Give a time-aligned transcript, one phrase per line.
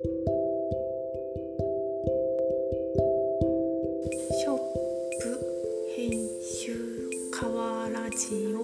[0.00, 4.58] ショッ
[5.20, 5.34] プ
[5.96, 6.72] 編集
[7.32, 8.58] 川ラジオ。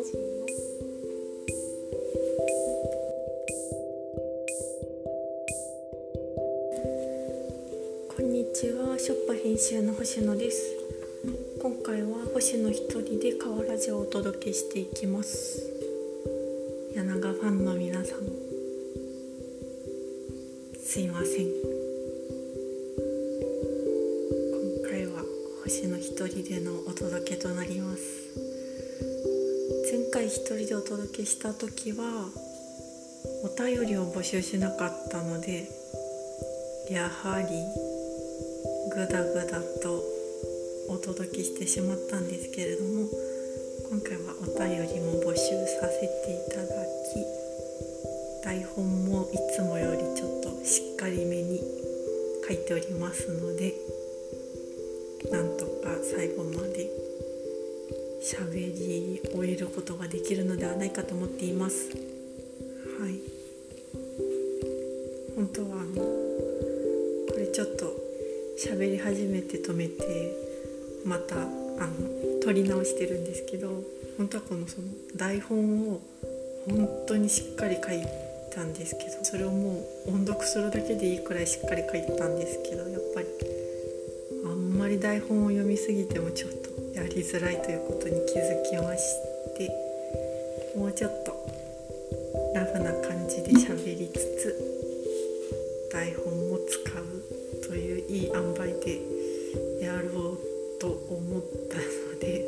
[8.14, 8.96] こんにちは。
[8.96, 10.62] ショップ編集の星野です。
[11.60, 15.68] 今回は星野一人で川ラジオをお届けしていきます。
[16.94, 18.53] 柳川ファンの皆さん。
[20.94, 21.46] すいません。
[21.46, 21.50] 今
[24.88, 25.24] 回は
[25.64, 28.00] 星野一人でのお届けとなります。
[29.90, 32.30] 前回一人でお届けした時は
[33.42, 35.68] お便りを募集しなかったので
[36.88, 37.48] やはり
[38.94, 40.00] グダグダと
[40.90, 43.08] お届けしてしまったんですけれども
[43.90, 45.42] 今回はお便りも募集
[45.80, 47.03] させていただき
[48.54, 51.58] 台本もいつもよりちょっとしっかりめに
[52.46, 53.74] 書いておりますので
[55.32, 56.88] なんとか最後まで
[58.22, 61.90] 喋り終えることができるのではないかと思っています。
[63.00, 63.18] はい。
[65.34, 67.92] 本当はあのこれちょっと
[68.56, 70.32] 喋り始めて止めて
[71.04, 71.38] またあ
[71.88, 73.82] の撮り直してるんですけど
[74.16, 76.00] 本当はこのその台本を
[76.68, 78.23] 本当にしっかり書い
[78.54, 83.26] たんですけどそれをもう音読するだけでいいくらいしっかり書いたんですけどやっぱり
[84.44, 89.04] あんまり台本を読みすぎてもちょっとやりづらいということに気づきまし
[89.58, 89.70] て
[90.76, 91.34] もうちょっと
[92.54, 102.44] ラフな感じで喋りつつ台本も使うといういい塩梅でやろうと思ったので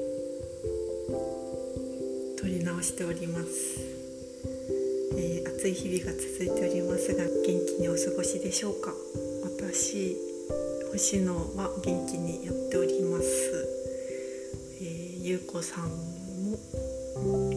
[2.38, 3.95] 撮り直しております、
[5.16, 8.92] えー暑い日々が続いておりますが元気にお過ごしでしょうか？
[9.44, 10.16] 私
[10.92, 13.24] 星野は元気にやっております、
[14.80, 17.55] えーゆうこさんも、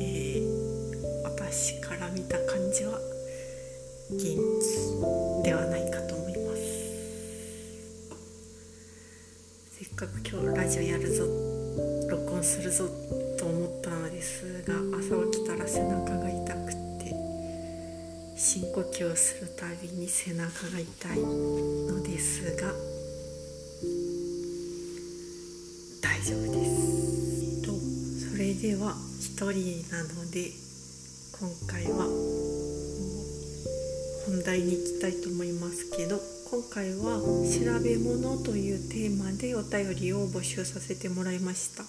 [19.19, 22.72] するたびに背中が痛いのですが
[26.02, 27.62] 大丈夫です。
[27.62, 27.74] と
[28.31, 30.52] それでは一人なので
[31.38, 32.06] 今回は
[34.25, 41.84] 本題に行きたいと思いますけど今回は「調べ物」というテーマでお便りを募集させてもらいました。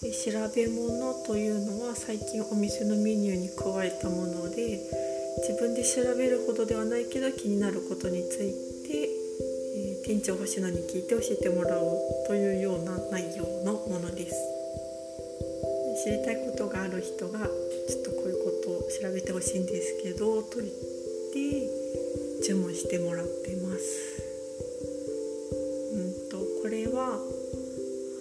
[0.00, 5.05] で調べ物というのは最近お店のメニューに加えたもので
[5.42, 8.54] 自分で調べるほどではないけど気になることについ
[8.88, 9.08] て、
[9.76, 14.36] えー店長星野に聞いて教えてもらおうというような内容のものです
[16.04, 20.70] 知りたいことがある人がちょっとこういうことを調べてほしいんですけどと言っ
[21.32, 24.22] て注文してもらってます。
[25.92, 27.18] うんとこれは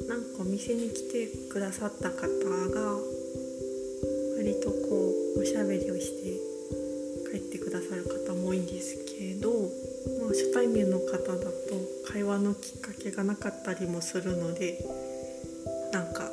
[0.08, 2.98] なんかお店に来てくださった方が
[4.38, 6.55] 割とこうおしゃべりをして
[7.76, 9.52] ださる方も多いんですけど、
[10.22, 14.80] まあ、初対面の方だと会話のきっかけがなかったりもするので
[15.92, 16.30] なんか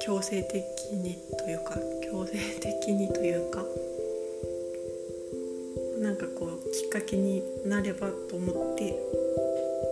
[0.00, 1.76] 強制的にというか
[2.10, 3.64] 強制的にというか
[6.00, 8.96] なんかこうきっかけになればと思って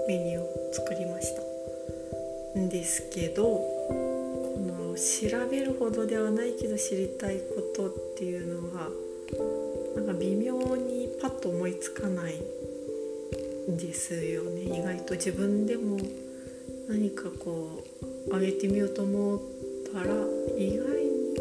[0.06, 1.48] メニューを作りました。
[2.58, 8.88] んですけどこの調べるほどではないけど知りたいことっていうのが
[9.98, 12.34] なんか微妙にパッと思いつかない
[13.68, 14.62] んですよね。
[14.62, 15.98] 意外と自分でも
[16.88, 17.84] 何かこ
[18.30, 19.40] う上げてみようと思っ
[19.92, 20.14] たら
[20.56, 21.34] 意外に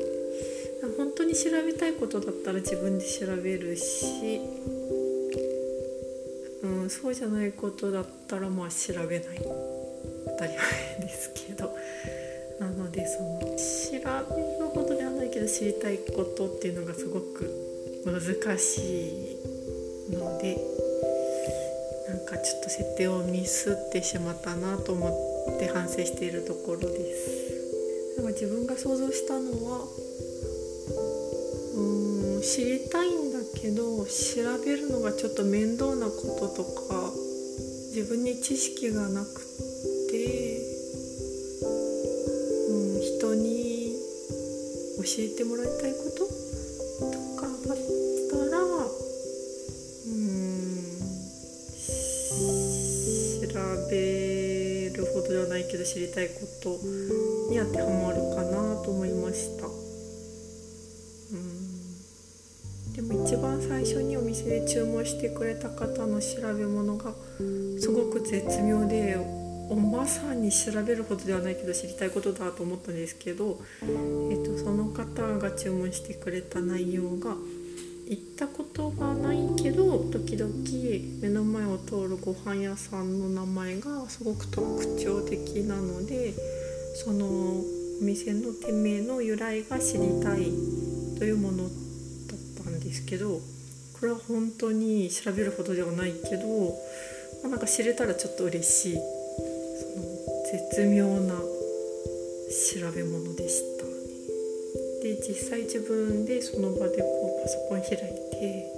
[0.98, 4.42] 本当に調べたいことだったら自分で調べるし、
[6.64, 9.38] うん、そうじゃないことだったらまあ調べない。
[10.26, 11.76] 当たり前ですけど。
[12.60, 17.67] なのでその調べるほどではないけど知りたいことっていうのがすごく
[18.12, 19.38] 難し
[20.10, 20.58] いので
[22.08, 25.10] なんかちょっと設定をミスってしまったなと思
[25.56, 27.48] って反省しているところです。
[28.18, 29.86] なんか自分が想像したのは
[31.76, 37.12] うーん知りたいんだけど調べるのがちょっと面倒なこととか
[37.94, 39.42] 自分に知識がなく
[40.10, 40.62] て、
[42.70, 43.96] うん、人に
[44.98, 46.47] 教えてもらいたいこと
[55.68, 56.34] ないけど知りたいこ
[56.64, 56.70] と
[57.52, 59.68] に当てはまるかなと思いました。
[59.68, 59.70] う
[61.36, 62.94] ん。
[62.94, 67.12] でも一番最初にお店で注文してくれた方の調べ物が
[67.80, 69.18] すごく絶妙で
[69.76, 77.36] まさに調べるほどではないけど知りたいことだと思ったんですけど、えーと、その方が注文してくれた内容が
[78.08, 80.52] 行ったことがないけど時々
[81.22, 86.34] 目の前を通るご飯屋さんの名前がすごく特徴的なので
[86.96, 87.64] そのお
[88.02, 90.52] 店の店名の由来が知りたい
[91.18, 91.70] というものだっ
[92.64, 93.40] たんですけど
[94.00, 96.48] これは本当に調べるほどではないけど、
[97.42, 99.00] まあ、なんか知れたらちょっと嬉しいそ
[100.00, 100.06] の
[100.52, 103.78] 絶妙な調べ物でした。
[105.02, 108.74] で実際自分でその場でこうパソコン開いて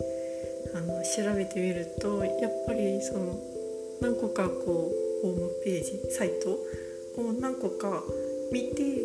[0.75, 3.35] あの調べてみるとやっぱりその
[3.99, 4.91] 何個かこ
[5.23, 6.51] うホームページサイト
[7.19, 8.03] を何個か
[8.51, 9.01] 見て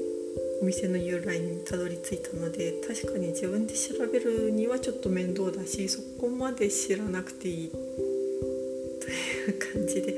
[0.60, 10.14] お店の由来にたどり着いたので確かに自分で調べるにはちょっと面倒だしそこまで知らなくていいという感じで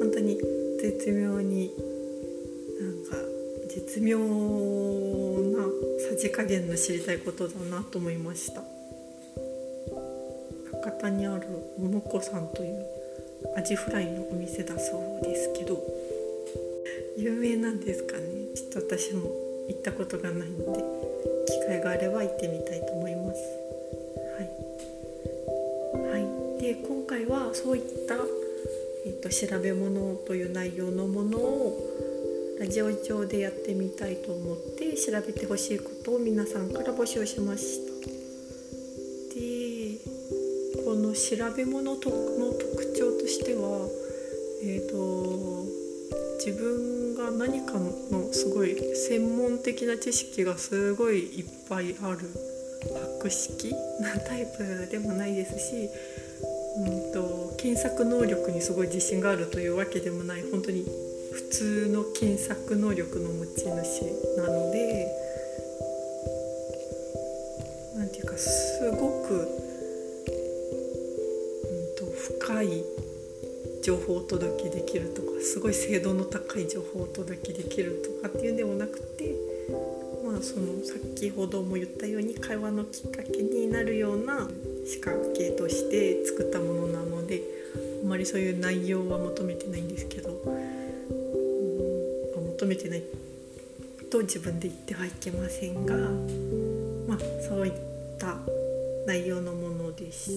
[0.00, 0.40] 本当に
[0.82, 1.70] 絶妙に
[2.80, 3.16] なんか
[3.68, 5.62] 絶妙な
[6.10, 8.77] さじ加減の知りたいことだなと思いました。
[10.98, 11.46] 博多にある
[11.78, 12.84] 桃子さんという
[13.56, 15.80] アジフライのお店だそうですけど
[17.16, 18.22] 有名なんですかね。
[18.54, 19.30] ちょっと私も
[19.68, 20.84] 行ったことがないので
[21.46, 23.40] 機会があれば行ってみたいと思います。
[25.94, 28.14] はい、はい、で今回はそういった、
[29.06, 31.78] えーと調べ物という内容のものを
[32.58, 37.87] ラジオ上でやってみたいと思って調べてほしいことを皆さんから募集しました。
[41.18, 42.12] 調べ物の特
[42.96, 43.88] 徴としては
[44.62, 45.64] え、ー、と
[46.38, 52.30] 自分が何かのすごい専門的な知識がすごいいっぱいある
[53.18, 55.90] 博識なタイプでもないですし、
[56.78, 60.84] うんと検索能力にすごい自信があるというわけでもない本当に
[61.32, 63.72] 普通の検索能力の持ち主
[64.36, 65.08] なので
[67.96, 69.67] 何て言うかすごく、
[73.88, 79.34] 情報をお届けできるとかすごい精度の高い情報をお届けできるとかっていうんでもなくて
[80.22, 84.46] まあその先ほども言ったように会話のきっかけになるような
[84.86, 87.40] 仕掛けとして作ったものなので
[88.02, 90.30] あんまりそういう内容は求めてないんですけど。
[90.44, 90.68] うん
[92.58, 93.04] 求めてない
[94.10, 95.94] と自分で言ってはいけませんが、
[97.06, 97.18] まあ、
[97.48, 97.72] そういっ
[98.18, 98.36] た
[99.06, 100.32] 内容のものでし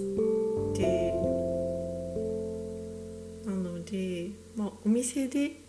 [0.76, 1.41] て
[5.16, 5.62] まあ、お店で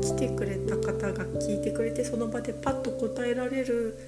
[0.00, 3.98] 来てくれた方が聞いてくれてその場でパッと答えられる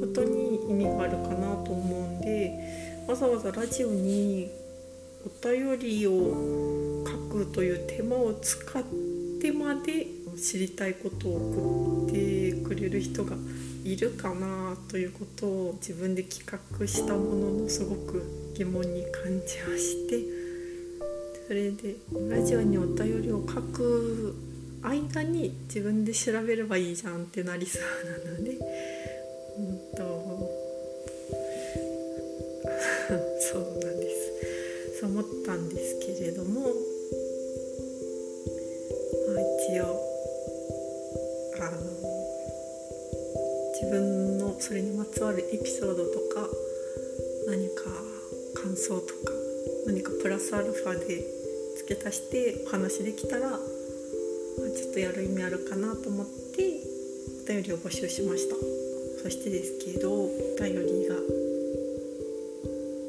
[0.00, 4.48] ことに意味があるかなと思うんでわざわざラジオに
[5.24, 8.82] お便りを書くという手間を使っ
[9.40, 10.06] てまで
[10.36, 13.36] 知りたいことを送ってくれる人が
[13.84, 20.39] いるかなということを自分で企画したもののすごく疑問に感じまして
[21.50, 21.96] それで
[22.30, 24.36] ラジオにお便りを書く
[24.82, 27.82] 間に自分で調べればいいじゃんってなりそう
[28.24, 28.52] なので
[29.58, 30.48] うんと
[33.40, 34.08] そうなんで
[34.94, 35.00] す。
[35.00, 36.70] そう思ったんですけれども、まあ、
[39.40, 40.00] 一応
[41.58, 41.80] あの
[43.74, 46.46] 自分のそれにまつわるエピソードとか
[47.48, 47.86] 何か
[48.54, 49.32] 感想とか
[49.88, 51.39] 何かプラスアルファで
[51.90, 53.56] 付け足してお話できたら、ちょ
[54.90, 56.78] っとやる意味あるかなと思って
[57.44, 58.54] お便りを募集しました。
[59.20, 61.16] そしてですけどお便りが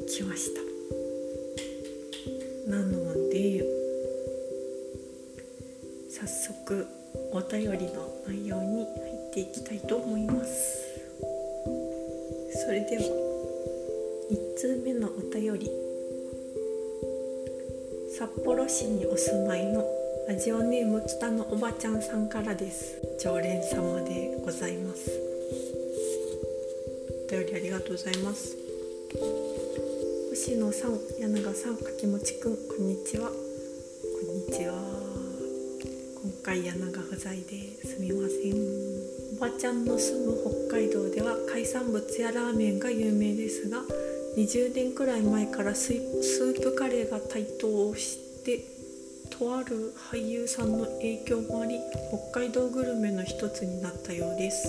[0.08, 0.60] 来ました。
[2.70, 3.64] なので
[6.10, 6.86] 早速
[7.32, 8.61] お便りの内容
[18.72, 19.84] 市にお住まいの
[20.26, 22.96] ラジオネーム北のおばちゃんさんからです。
[23.20, 25.10] 常連様でございます。
[27.28, 28.56] お便りありがとうございます。
[30.30, 33.28] 星野さん柳さん柿もちくんこんにちは。
[33.28, 34.72] こんにちは。
[36.22, 38.54] 今回柳が不在ですみません。
[39.36, 40.32] おばちゃんの住む
[40.70, 43.82] 北海道では海産物やラーメンが有名ですが
[44.38, 48.58] 20年くらい前からスープカレーが台頭してで
[49.30, 51.78] とある俳優さんの影響もあり
[52.32, 54.66] 北海道グルメの一つになったようです。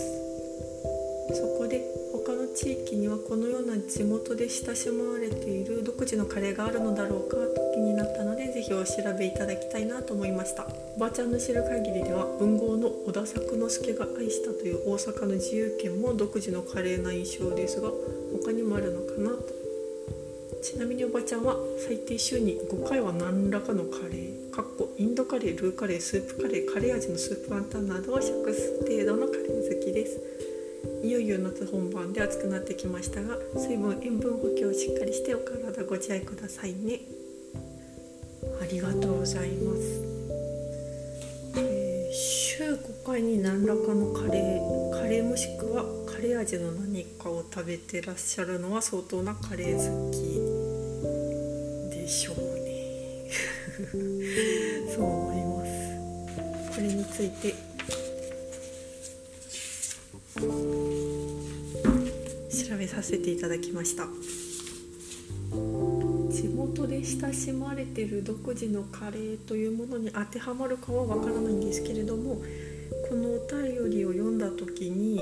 [1.34, 10.68] そこで他の地域にはこのような地元で親しまれている独自のカレーがあるのだろうかと気になったので是非お調べいただきたいなと思いました。
[10.96, 17.90] おばちゃんの知る限りでは文豪の小田作之助が愛したという大阪の自由軒も独自のカレーな印象ですが
[18.44, 19.63] 他にもあるのかなと
[20.64, 30.22] ちなみにおばちゃんは最低週に5回は何らかのカレーかっこインドカレールーカレースープカレーカレー味のスープワンタンなどを食す程度のカレー好きです。
[31.04, 37.02] いよいよ夏本番で暑くなってきましたが水分塩分補給をしっかりしてお体ご自愛くださいね。
[38.62, 39.82] ありがとうございます、
[41.58, 50.53] えー、週5回に何らかのカレーカレーもしくはカレー味の何かを食べてらっしゃるのは相当なカレー好き。
[52.14, 53.28] しょうね。
[54.94, 55.66] そう思いま
[56.70, 56.76] す。
[56.76, 57.56] これについて。
[62.70, 64.08] 調べさせていただきました。
[66.32, 72.42] 地元で親しまれてる独自のカレーというものに当てはまるかはわからないんですけれども
[73.10, 75.22] このお便りを読んだ時に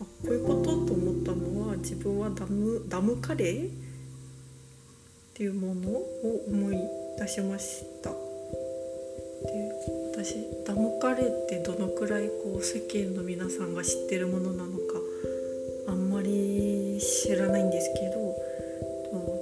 [0.00, 3.87] あこういうことと思ったのは自分はダムダムカレー
[5.38, 6.04] っていうものを
[6.48, 6.76] 思い
[7.16, 8.10] 出しました。
[8.10, 8.16] で
[10.10, 10.34] 私
[10.66, 14.82] ダムカレーってどのくらいこう世間の皆さんが知ってるものなのか
[15.86, 18.34] あんまり知らないんですけど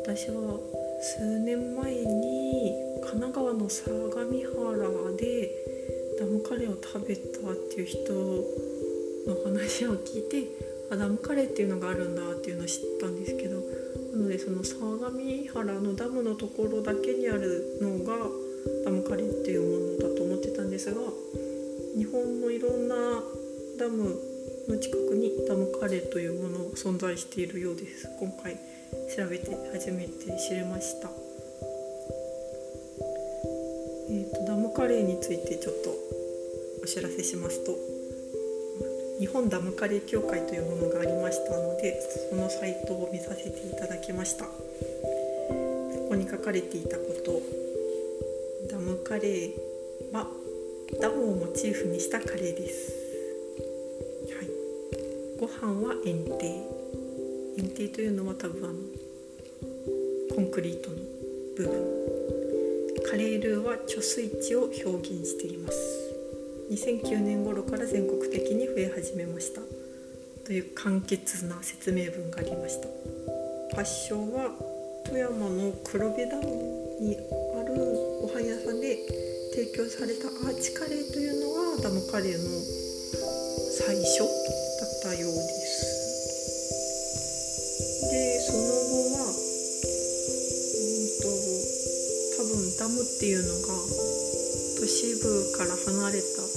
[0.05, 0.61] 私は
[1.01, 5.51] 数年前に神奈川の相模原で
[6.21, 10.45] ダムカレーを食べたっていう人の話を聞いて
[10.91, 13.63] あダムカレーっていうのがあるんだっていうのを知ったんですけど
[14.17, 15.11] なのでその相模
[15.53, 18.17] 原のダムのところだけにあるのが
[18.83, 21.01] ダムカレーっていうものだと思ってたんですが
[21.97, 22.97] 日本のいろんな
[23.79, 24.19] ダム
[24.69, 28.09] の近くにダムカレーというものが存在しているようです。
[28.19, 28.57] 今回
[29.15, 30.11] 調べて初めて
[30.49, 31.11] 知れました。
[34.09, 35.95] えーと、とダムカレーについてちょっと
[36.83, 37.96] お知らせしますと
[39.19, 44.45] 日本ダムカレー協会というものがありましたのでそのサイトを見させていただきました。
[44.45, 44.51] そ
[46.09, 47.41] こに書かれていたこと
[48.71, 50.29] ダムカレーは
[51.01, 52.93] ダムをモチーフにしたカレーです、
[54.37, 54.49] はい、
[55.41, 56.63] ご飯は円定
[57.59, 58.75] 円定というのは多分あの
[60.35, 60.97] コンクリートの
[61.57, 62.07] 部分。
[63.09, 66.06] カレールーは貯水池を表現しています。
[66.71, 69.61] 2009年頃から全国的に増え始めました。
[70.45, 72.89] という簡潔な説明文がありました。
[73.77, 74.51] 発祥は
[75.07, 76.43] 富山の黒部ダム
[76.99, 77.75] にある
[78.21, 78.99] ご飯屋さんで
[79.55, 82.39] 提供されたアーチカレーというのがダムカレーの
[83.71, 84.27] 最初だ
[84.87, 85.87] ったようです。
[88.11, 89.39] でその後はう
[90.99, 91.31] んと
[92.43, 93.75] 多分ダムっていうのが
[94.79, 96.56] 都市部から離れた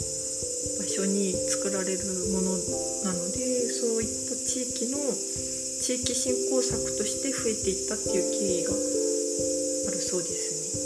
[1.70, 2.02] 作られる
[2.34, 2.58] もの
[3.06, 10.82] なのでそういった地域の地域振興策として増えていったっていう経緯があるそうですね。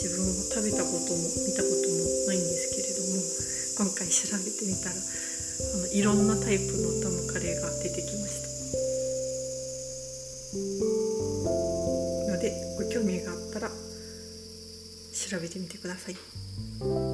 [0.00, 3.20] 自分は食べたことも見たこともないんですけれども
[3.84, 5.04] 今回調べてみたらあ
[5.76, 8.48] のいろんなタイプのダムカレーが出てきました。
[12.32, 12.48] ので
[12.80, 17.05] ご興味があったら調べてみてください。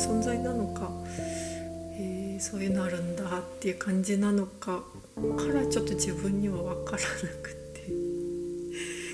[0.00, 0.90] 存在なのか、
[1.98, 4.82] えー、そういうのあるんだっていう感じなのか
[5.36, 7.06] からちょっと自分には分からな
[7.42, 7.86] くて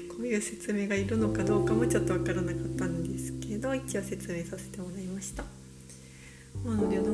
[0.08, 5.44] こういう説明がいるのかどうかもちょっと分からなかったんですけど一応説明させてもらいました。
[6.64, 7.10] なのでなんか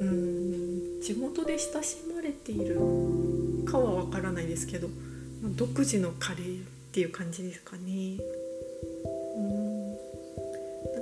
[0.00, 2.76] うん地元で親しまれている
[3.64, 4.88] かはわからないですけど
[5.54, 8.18] 独自のカレーっていう感じですかね。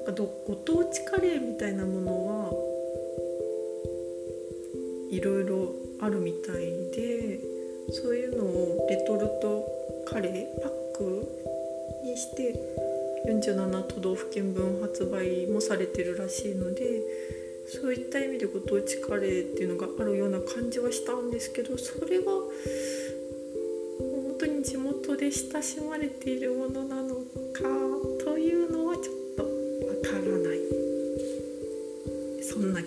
[0.05, 2.75] かどご当地カレーみたいなものは
[5.11, 7.41] いろいろあるみたいで
[7.91, 9.65] そういうのをレトルト
[10.07, 11.27] カレーパック
[12.05, 12.55] にして
[13.27, 17.01] 47都道府県分発売もされてるらしいので
[17.67, 22.25] そういった意味でご当地カレーっていうのがあるような感じはしたんですけどそれが
[23.99, 27.94] 本当に地元で親しまれているものなのか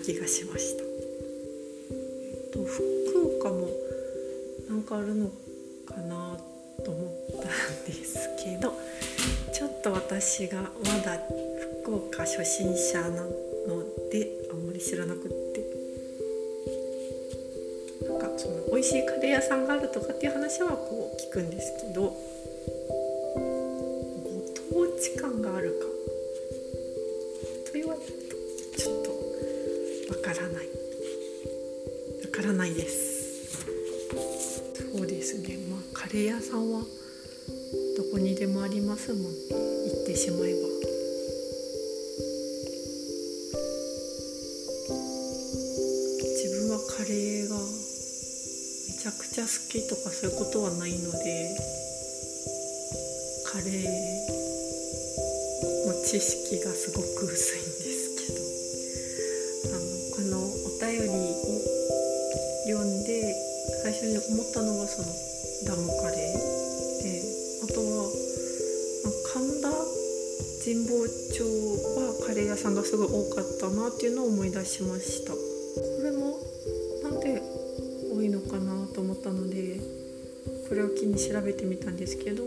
[0.08, 0.84] 気がしました。
[2.50, 3.68] と、福岡も
[4.66, 5.28] なんがるの
[5.86, 6.34] かな
[6.82, 7.12] と思っ
[7.42, 8.72] たんですけど
[9.52, 10.68] ちょっと私がま
[11.04, 11.18] だ
[11.82, 15.60] 福岡初心者なのであんまり知らなくって
[18.08, 22.16] なんかその美味しいカレー屋さんがあるとかっていう話はこう聞くんですけどご
[24.72, 25.97] 当地感があるか
[30.34, 30.66] からない。
[30.66, 33.64] わからないです。
[34.92, 35.56] そうですね。
[35.70, 36.82] まあカレー屋さんは
[37.96, 39.28] どこにでもありますもんね。
[39.48, 40.68] 行ってしまえば。
[46.20, 51.56] 自分はカレーがめちゃくちゃ好きとかそういうことはないので
[53.50, 53.78] カレー
[55.86, 57.67] の知識がすごく薄い。
[64.28, 65.08] 思ったのがその
[65.64, 66.48] ダムカレー
[67.02, 67.22] で
[67.64, 68.08] あとは
[69.32, 69.70] 神田
[70.64, 71.44] 神保町
[71.96, 75.32] はカレー屋さんがすごい多かったなっていうのを思い出しました。
[75.32, 75.38] こ
[76.02, 76.38] れも
[77.02, 77.40] なんで
[78.12, 79.80] 多いのかなと思ったので
[80.68, 82.44] これを機に調べてみたんですけど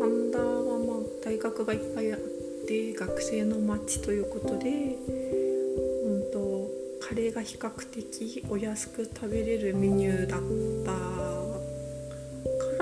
[0.00, 2.18] 神田はまあ大学がいっぱいあっ
[2.66, 4.96] て学生の街ということで、
[7.14, 10.40] カレーが比較的お安く食べれるメニューだっ
[10.84, 10.90] た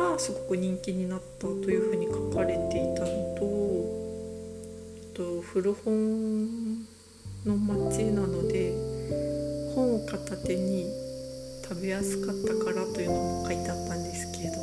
[0.00, 3.44] からすごく人気になったというふうに書かれていたのと
[5.12, 6.78] と古本
[7.44, 8.72] の街なので
[9.74, 10.86] 本を片手に
[11.68, 14.54] 食べやすかったからというのも書いてあったんですけど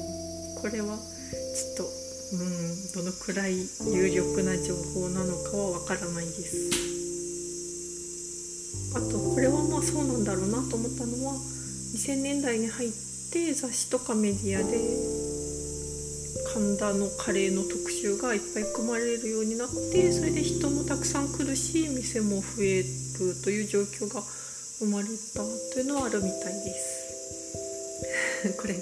[0.62, 1.86] これはちょっと
[2.34, 3.54] うんどのくらい
[3.94, 6.90] 有力な情報なのかはわからないです。
[8.96, 11.34] あとこれはあそうなんだろうなと思ったのは
[11.96, 12.92] 2000年代に入っ
[13.32, 14.76] て雑誌とかメディアで
[16.54, 22.86] 神田のカレーの特集がいっぱい組まれるようになってそれで人もたくさん来るし店も増える
[23.42, 24.22] という状況が
[24.80, 28.56] 生まれたというのはあるみたいです。
[28.60, 28.82] これが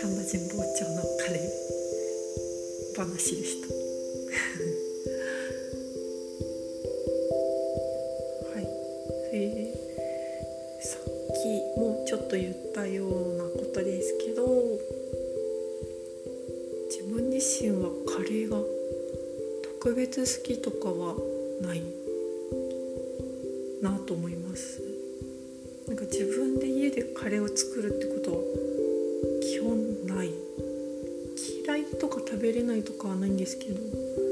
[0.00, 3.81] 神田神保町のカレー話でした。
[20.22, 21.16] 好きとかは
[21.60, 21.82] ない
[23.82, 24.80] なと思います。
[25.88, 28.42] なんか自分で家でカレーを作るってことは
[29.40, 30.30] 基本ない。
[31.64, 34.31] 嫌いとか食べれないとかはないんですけど。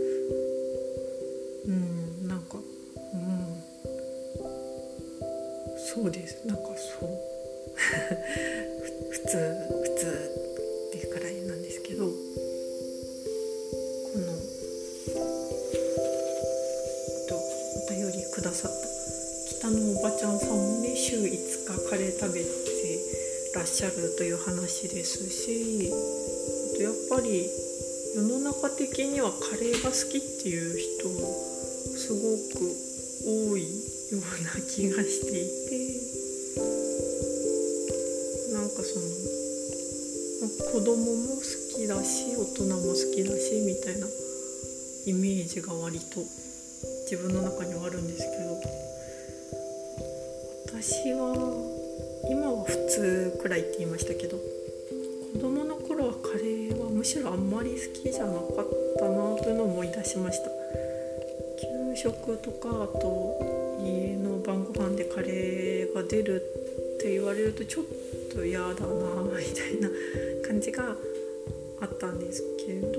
[24.81, 27.45] 話ですしあとやっぱり
[28.17, 31.05] 世の中的にはカレーが好きっていう人
[31.99, 32.19] すご
[32.57, 32.65] く
[33.27, 33.63] 多い
[34.11, 35.77] ような気がしていて
[38.55, 39.05] なんかその
[40.73, 41.43] 子供も好
[41.77, 44.07] きだし大人も好きだしみたいな
[45.07, 46.25] イメージが割と
[47.05, 48.57] 自分の中にはあるんですけど
[50.81, 51.37] 私は
[52.31, 54.40] 今は普通くらいって言いましたけど
[57.61, 58.69] まり好きじゃなかっ
[58.99, 60.51] たなというのを思い出しました。
[61.61, 63.37] 給食とかあと
[63.85, 66.43] 家の晩ご飯でカレーが出る
[66.97, 67.85] って言われるとちょっ
[68.33, 69.91] と嫌だなみたいな
[70.47, 70.97] 感じが
[71.83, 72.93] あったんですけど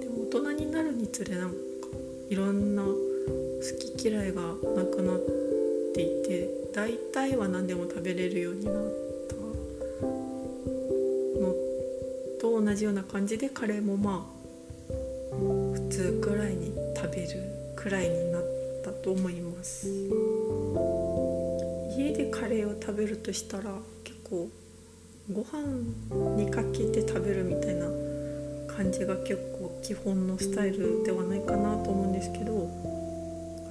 [0.00, 1.56] でも大人になるにつれなんか
[2.28, 2.92] いろんな好
[3.96, 5.18] き嫌いがなくなっ
[5.94, 9.07] ていて大体は何でも食べれるようになった
[12.68, 14.38] 同じような感じでカレーもまあ
[15.32, 17.28] 普通くらいに食べる
[17.74, 18.42] くらいになっ
[18.84, 19.88] たと思います。
[21.96, 23.72] 家でカレーを食べるとしたら
[24.04, 24.50] 結構
[25.32, 27.86] ご飯にかけて食べるみたいな
[28.66, 32.68] 感じが結構基本のスタイルではないかなと思うんですけど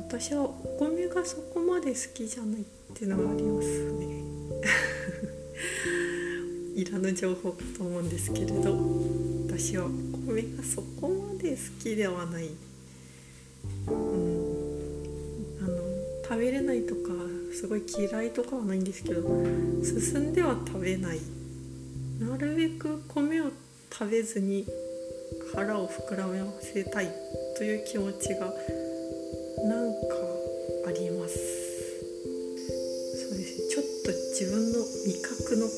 [0.07, 4.23] 私はお米がそこまで好きじゃないっていうのがありますね。
[6.91, 8.75] らぬ情報かと思うんですけれど
[9.47, 9.89] 私はお
[10.29, 12.47] 米がそこまで好きではない、
[13.87, 13.93] うん、
[15.61, 15.77] あの
[16.23, 17.01] 食べれないとか
[17.53, 19.21] すごい嫌いとかはないんですけど
[19.83, 21.19] 進んでは食べない。
[22.19, 23.51] なるべく米を
[23.91, 24.65] 食べずに
[25.53, 27.13] 腹を膨らませたい
[27.57, 28.51] という気持ちが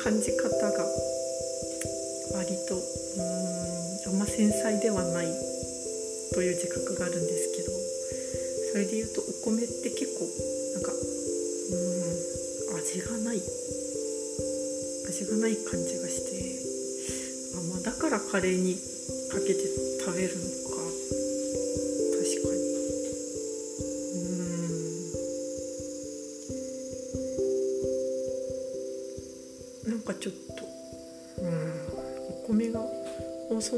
[0.02, 0.86] 感じ方が。
[2.32, 3.60] 割とうん
[4.08, 5.28] あんま繊細ではない
[6.34, 7.72] という自覚があるんですけど。
[8.72, 10.30] それで言うとお米って結構
[10.74, 13.42] なんかうん味がない。
[15.10, 16.60] 味がない感じがして。
[17.58, 18.76] あ、まあ、だからカレーに
[19.30, 19.66] かけて
[20.06, 20.49] 食べるの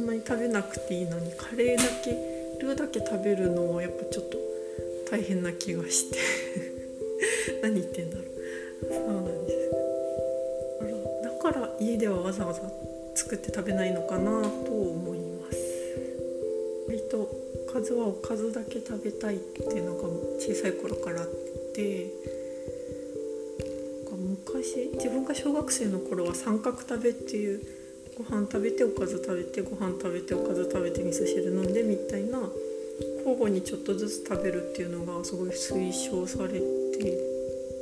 [0.02, 2.12] んなに食べなくていいのにカレーだけ
[2.60, 4.38] ルーだけ食べるのはやっぱちょっと
[5.10, 6.18] 大変な気がして。
[7.62, 8.26] 何言ってんだろう。
[8.90, 9.72] そうなんです。
[11.24, 12.62] だから家ではわざわざ
[13.14, 15.58] 作って食べないのかなと思います。
[16.88, 17.30] 割と
[17.68, 20.04] おかずはおかずだけ食べたいっていうのが
[20.40, 21.28] 小さい頃からあっ
[21.74, 22.08] て。
[24.52, 27.62] 昔自分が小学生の頃は三角食べっていう
[28.17, 32.39] ご飯食べておかず食べてご飯食べておかず食べて味噌汁飲んでみたいな
[33.17, 37.17] 交互にちょっとずつ食べるっていうのがすごい推奨されて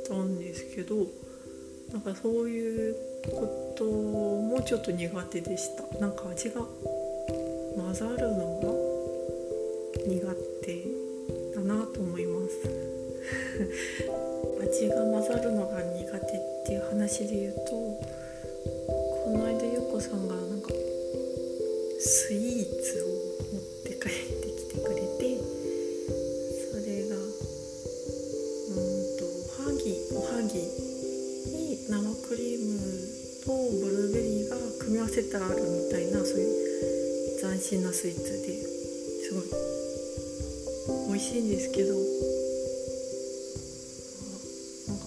[0.08, 1.06] たんですけど
[1.92, 2.94] なんかそういう
[3.30, 5.98] こともちょっと苦手でした。
[5.98, 6.62] なんか味が
[7.76, 8.79] 混ざるのが
[35.30, 36.50] 組み合わせてあるみたいなそういう
[37.38, 38.66] 斬新なスイーツで
[39.22, 39.44] すごい
[41.08, 41.94] 美味しいんですけど。
[44.88, 45.06] なんか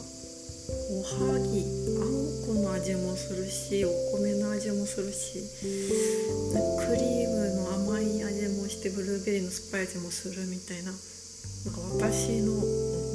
[0.91, 1.65] おはぎ
[1.99, 2.07] あん
[2.47, 12.55] この味もするしお米の味もするしクリームの甘い味もしてブルーベリーの酸っぱい味もするみたいななんか私の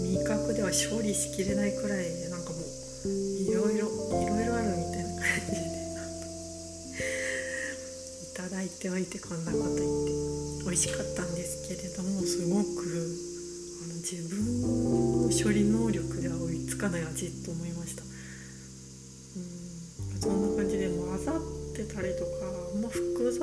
[0.02, 2.27] 味覚では処理しきれないくらい
[8.88, 12.88] ておいてこんなこと言って美味しかったんですけれどもすごく
[13.84, 18.02] あの自分の処理能力では追いつかない味と思いました。
[18.02, 18.06] う
[19.36, 21.34] んそんな感じでも混ざっ
[21.76, 22.48] てたりとか
[22.82, 23.40] あ複雑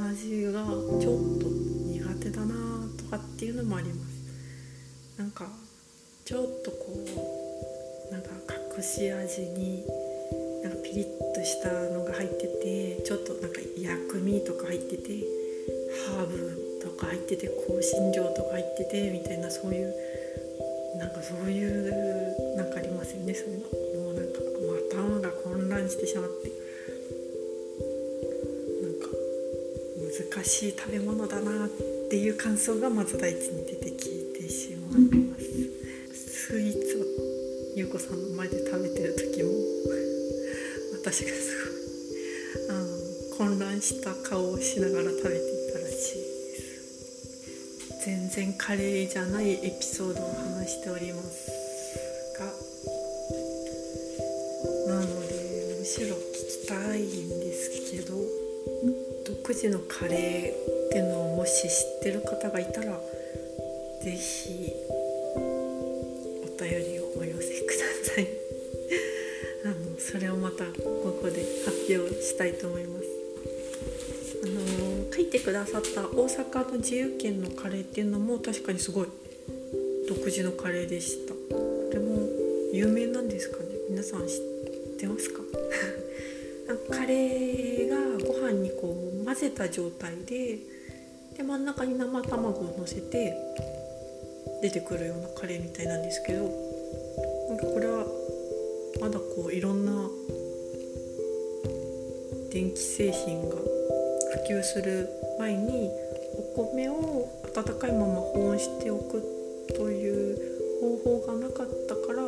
[0.00, 1.46] な味がちょっと
[1.92, 2.54] 苦手だな
[2.96, 5.20] とかっていうのもあります。
[5.20, 5.46] なんか
[6.24, 7.04] ちょっとこ
[8.08, 8.30] うなんか
[8.76, 9.84] 隠し味に
[10.66, 15.22] なんかピリッとしたのが入っててちょっとなんか薬味とか入ってて
[16.10, 19.94] ハーブとか入ってて香辛料とか入っててみたいなそういう
[20.98, 23.66] なんかそういうなんかありますよねそういうの。
[24.02, 26.50] もうなんかもう頭が混乱してしまって。
[28.82, 29.08] なんか
[30.34, 31.68] 難しい食べ物だなっ
[32.10, 35.25] ていう感想がまず第一に出てきてしまい
[44.28, 48.04] 顔をしながら食べていたらしいです。
[48.04, 51.48] 全然カレーじゃないエピソードを話しております
[52.36, 52.46] が
[54.92, 56.20] なのでむしろ聞
[56.62, 58.14] きたいんですけど
[59.26, 62.98] 独自のカレーっていうのをもし知ってる方がいたら
[64.02, 64.72] 是非
[65.36, 65.38] お
[66.60, 67.84] 便りをお寄せくだ
[68.14, 68.26] さい。
[69.66, 72.95] あのそれをまたここで発表したいと思います。
[75.46, 79.08] くださった大阪の自由軒のカレーっていうのも確かにすごい
[80.08, 81.34] 独自のカレーでした。
[81.34, 82.18] これも
[82.72, 83.64] 有名なんですかね？
[83.88, 85.42] 皆さん知ってますか？
[86.90, 90.58] カレーがご飯にこう混ぜた状態で
[91.36, 93.32] で真ん中に生卵をのせて
[94.62, 96.42] 出てくるようなカレーみたいなんですけど
[97.50, 98.04] なんかこれは
[99.00, 100.10] まだこういろんな
[102.50, 103.75] 電気製品が
[104.46, 105.08] 普及する
[105.40, 105.90] 前に
[106.38, 109.20] お米を温かいまま保温しておく
[109.76, 110.38] という
[110.80, 112.22] 方法がなかったから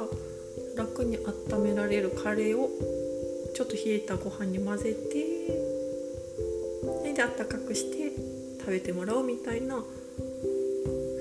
[0.76, 2.70] 楽に温められるカレーを
[3.54, 4.98] ちょっと冷えたご飯に混ぜて
[7.14, 8.10] であったかくして
[8.58, 9.76] 食べてもらおうみたいな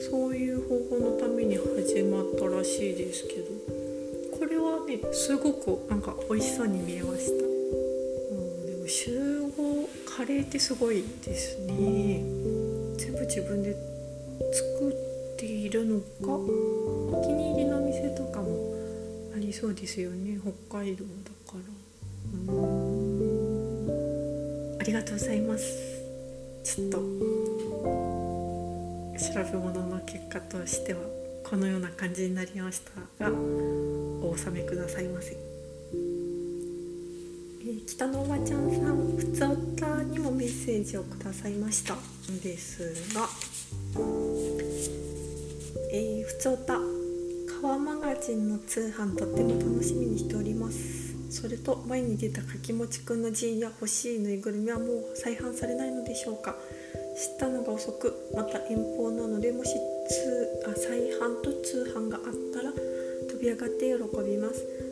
[0.10, 3.52] そういう方法のために始まったらしいですけど
[4.40, 8.88] これはねすごくなんか美味しそうに見えました、うん、でも
[10.28, 12.22] レーってすごいですね。
[12.98, 13.74] 全部自分で
[14.52, 14.94] 作っ
[15.38, 16.06] ているのか？
[16.36, 18.76] お気に入りの店とかも
[19.36, 20.38] ありそうですよね。
[20.70, 21.12] 北海道だ
[21.52, 21.60] から。
[22.54, 22.58] うん。
[24.82, 26.04] ありがとうございます。
[26.64, 26.98] ちょっと。
[29.18, 31.00] 調べ物の結果としては
[31.44, 32.92] このような感じになりました
[33.26, 35.36] がお納めくださいませ、
[37.88, 41.96] 北のおばちゃんさんふつおたにもメッセージをくださいました。
[42.44, 43.30] ですが
[45.94, 46.78] えー、ふつおた
[47.62, 51.16] 川マガジンの通販とっても楽しみにしております。
[51.32, 56.56] それと前に出たかきもちくんのジンや欲しいぬいぐるみはもう再販されないのでしょうか。
[57.16, 59.72] 知ったのが遅くまた遠方なのでもし
[60.10, 62.24] 通あ再販と通販があっ
[62.54, 62.72] たら
[63.28, 64.87] 飛び上がって喜びます。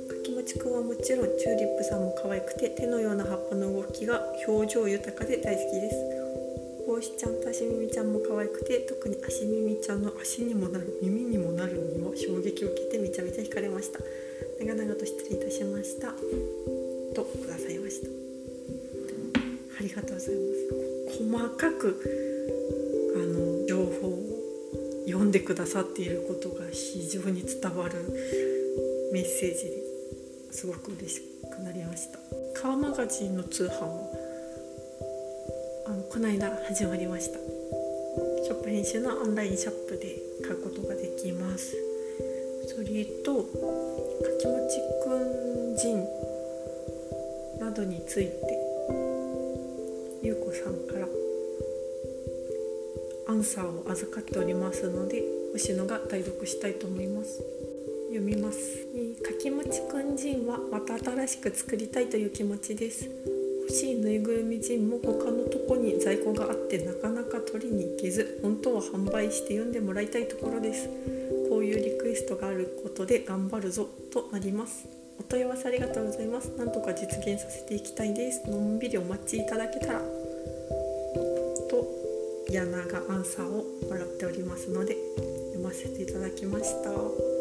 [0.45, 5.97] ちくんはもちろんチューリップさんも可愛くて手のような葉っぱの動きが表情豊かで大好きです。
[6.87, 13.99] 帽子ちゃんと足耳ちゃんも可愛くて特に足耳ちゃんの足にもなる耳にもなるにも衝撃を受けてめちゃめちゃ惹かれました。
[14.59, 16.13] 長々と失礼いたしました。
[17.15, 18.07] とくださいました。
[19.79, 21.25] ありがとうございます。
[21.25, 21.97] 細かく
[23.15, 24.45] あの情報を
[25.07, 27.95] 読んでくださっていることが非常に伝わる
[29.11, 29.84] メッセージで
[30.55, 32.17] すごく嬉しくなりました。
[32.61, 34.09] カーマガジンの通販は
[35.85, 37.37] あのこの間始まりました。
[38.41, 41.75] ショップ編集のオンラインショップで買うことができます。
[42.67, 43.49] それとか
[44.39, 46.07] きもちくんジン
[47.59, 48.31] などについて
[50.23, 51.05] ゆうこさんから
[53.27, 57.54] アンサーを預かっておりますので星野が代読したいと思います。
[58.15, 63.09] 読みます、えかきもちくんジンはまた新しく作りたいという気持ちです。
[63.67, 70.87] 欲しいぬいぐるみジンも他のとこに在庫があってなかなか取りに行けず本当は販売して読んでもらいたいところです。
[71.49, 74.87] こういうリクエストがあることで頑張るぞとなります。
[75.19, 76.47] お問い合わせありがとうございます。
[76.57, 78.49] なんとか実現させていきたいです。
[78.49, 79.99] のんびりお待ちいただけたら
[81.69, 81.85] と
[82.49, 84.95] 柳がアンサーをもらっておりますので
[85.51, 87.34] 読ませていただきました。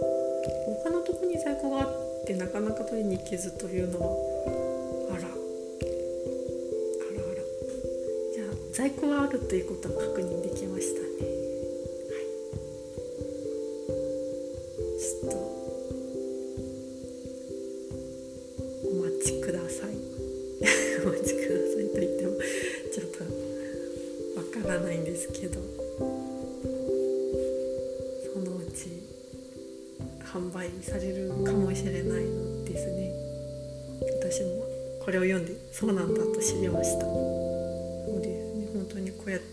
[0.82, 4.06] 他のとこに在庫があってなかなか取りに行けずというのは
[5.10, 5.34] あらあらあら。
[8.34, 11.03] じゃあ在庫があるということは確認できました。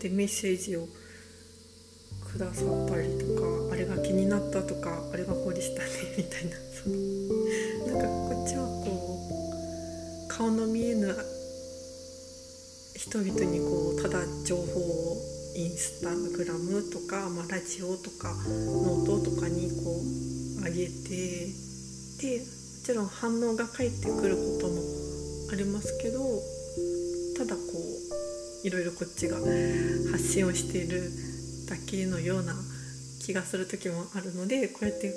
[0.02, 0.88] ってメッセージを
[2.32, 5.88] くださったりとかあれが気になったとかあれがこうでしたね
[6.18, 6.56] みたいな。
[6.82, 6.96] そ の
[7.86, 11.14] なんかこっちはこう顔の見えぬ
[12.96, 15.22] 人々にこうただ情報を
[15.54, 20.00] インスタグラムとか、まあ、ラジオとかノートとかにこ
[20.58, 21.46] う上げて
[22.22, 22.44] でも
[22.84, 24.82] ちろん反応が返ってくることも
[25.52, 26.18] ありますけど
[27.36, 28.01] ただこう
[28.64, 31.10] いろいろこっちが発信をしている
[31.68, 32.54] だけのような
[33.24, 35.12] 気がする時もあるのでこうやって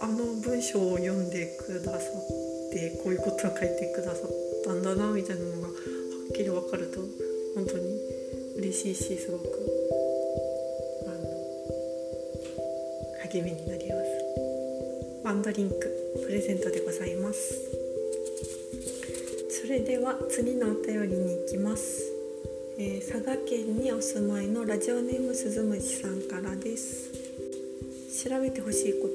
[0.00, 2.00] ああの文章を読んでくださっ
[2.72, 4.30] てこういうことを書いてくださっ
[4.64, 7.00] たんだなみたいなのがはっきり分かると
[7.54, 7.98] 本当に
[8.58, 9.44] 嬉しいしすごく
[11.06, 11.20] あの
[13.32, 14.06] 励みになります。
[15.24, 15.76] ワンドリンク
[16.24, 17.75] プレゼントでございます。
[19.66, 22.00] それでは次のお便りに行きます、
[22.78, 27.10] えー、佐賀県にお住まいのラジオネーム鈴虫さんからです。
[28.24, 29.08] 調べてほしいこ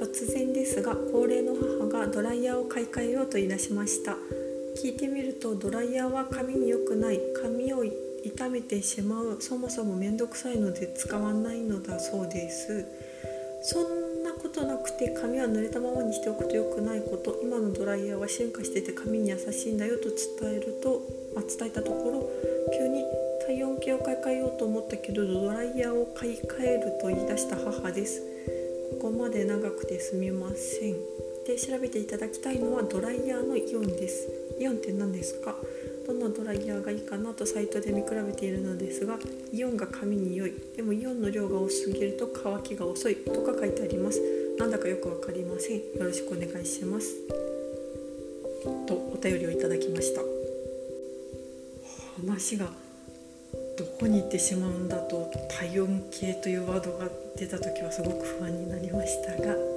[0.00, 0.06] と。
[0.06, 4.16] 突然ですが高齢の母がドライヤーを買い替えようと言い出しました。
[4.82, 7.20] 聞いてみるとドライヤーは髪に良くない。
[7.42, 7.84] 髪を
[8.22, 9.36] 傷めてしまう。
[9.40, 12.86] そもそも面倒くさいので使わないのだそうです。
[13.62, 14.03] そん
[14.54, 21.02] ことなくて髪は濡れたままにしておくと良くないこと今のドライヤーは進化してて髪に優しいんだよと伝えると、
[21.34, 22.30] まあ、伝えたところ
[22.78, 23.02] 急に
[23.44, 28.22] 体温計を買い替えようと思ったけどドライヤーを買い替えると言い出した母です
[29.02, 30.94] ここまで長くてすみません
[31.48, 34.28] で調べていただきたいのはドライヤーのイオンです。
[34.58, 35.54] イオンって何ですか？
[36.06, 39.18] どんなドライヤーがいいかなとサイトで見比べているのですが
[39.52, 40.54] イオンが髪に良い。
[40.74, 44.22] でもイオンの量が多すぎると乾きが遅いとか書いてあります。
[44.58, 45.78] なんだかよくわかりません。
[45.78, 47.14] よろしくお願いします。
[48.86, 50.22] とお便りをいただきました。
[52.16, 52.66] 話が
[53.76, 59.73] どこに行ってしまうんだと体温計というワードが出た時はすごく不安になりましたが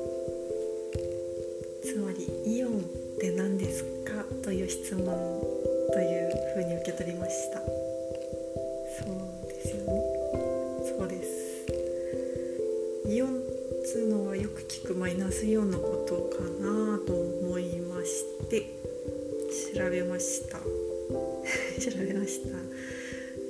[19.74, 20.60] 調べました。
[21.80, 22.50] 調べました。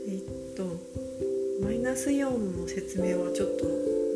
[0.07, 0.79] えっと
[1.61, 3.65] マイナスイオンの説明はちょっと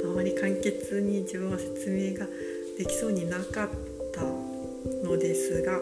[0.10, 2.28] あまり簡潔に自分は説明が
[2.78, 3.70] できそうになかっ
[4.14, 4.22] た
[5.08, 5.80] のですが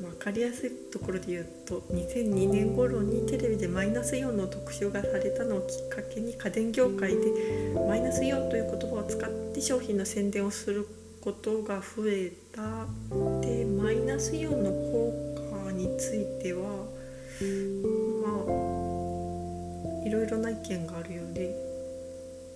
[0.00, 7.18] 分かりやすいところで言うと2002年頃にテレビでマイナスイオンの特集がされたのをきっかけに家電業界で
[7.86, 10.86] マイナスイオンという言葉を使って商品の宣伝をする
[11.20, 12.86] ことが増えた
[14.12, 15.10] ナスイオンの効
[15.64, 16.60] 果については
[18.20, 21.56] まあいろいろな意見があるようで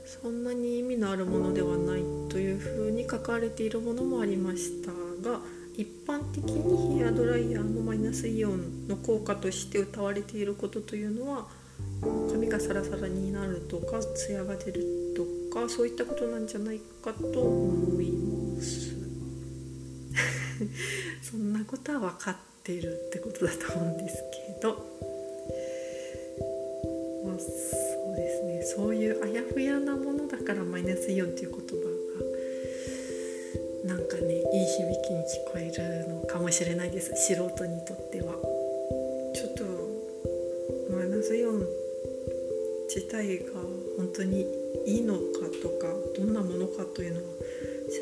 [0.05, 4.91] そんなに意味のあるものではないというふうに書かれているものもありました
[5.27, 5.41] が
[5.75, 11.47] 一般的にヘアドライヤーのマイナスイオンの効果として謳われていることというのは
[12.31, 14.85] 髪がサラサラになるとかツヤが出る
[15.17, 18.96] とかそういったことなんじゃないかと思います。
[21.67, 24.75] ことは分かっているってことだと思うんですけど。
[27.25, 27.45] まあそ
[28.13, 28.63] うですね。
[28.63, 31.75] そういうあやふやなものだからマイナスイオンっていう言葉
[33.91, 37.13] がなんかねいい響きに聞こえるのかもしれないです。
[37.17, 38.35] 素人にとっては。
[39.35, 39.65] ちょっと
[40.97, 41.67] マイナスイオン
[42.89, 43.61] 自体が
[43.99, 44.47] 本当に
[44.87, 45.21] いいのか
[45.63, 47.27] とかどんなものかというのは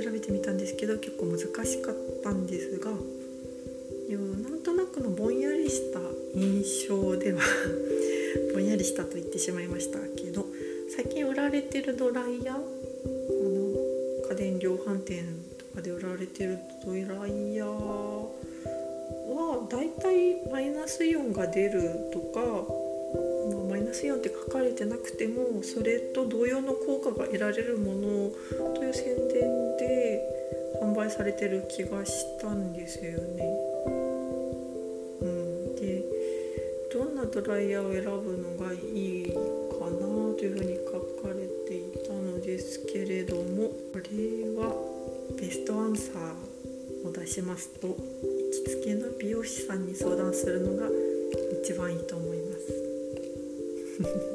[0.04, 2.92] 調べてみたんですけど結構難しかったんですが
[4.94, 5.98] なんとなくのぼんやりした
[6.34, 7.40] 印象では
[8.54, 10.46] ぼんやりしたと言ってしまいましたけど
[10.94, 15.24] 最近売られてるドライヤーあの家電量販店
[15.58, 21.80] とかで売られてるドライヤーはだいたいマイナスイオンが出る
[22.12, 22.66] とか、
[23.68, 28.30] マイナスイオンって書かれてなくてもそれと同様の効果が得られるもの
[28.74, 30.22] という宣伝で
[30.80, 33.73] 販売されてる気がしたんですよね。
[37.34, 40.06] ドライヤーを選ぶのがいいかな
[40.38, 44.02] というふうに書かれていたのですけれどもこれ
[44.56, 44.72] は
[45.36, 50.86] ベストアンサーを出しますと行きつけの美容師さんに相談するのが
[51.64, 54.33] 一番いいと思います。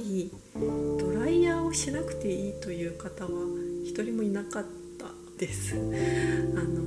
[0.00, 3.30] りドライヤーをしなくていいという方は
[3.84, 4.64] 一人もいなかっ
[4.98, 5.06] た
[5.38, 5.74] です。
[5.74, 6.80] あの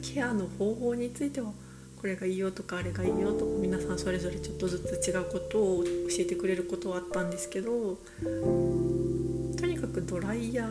[0.00, 1.52] ケアの方法については
[2.00, 5.90] これがいいよとかあれがいいよとか皆さんそれぞれちょっとずつ違うことを教
[6.20, 10.66] えてくれることはあったんですけどとにかくドライヤ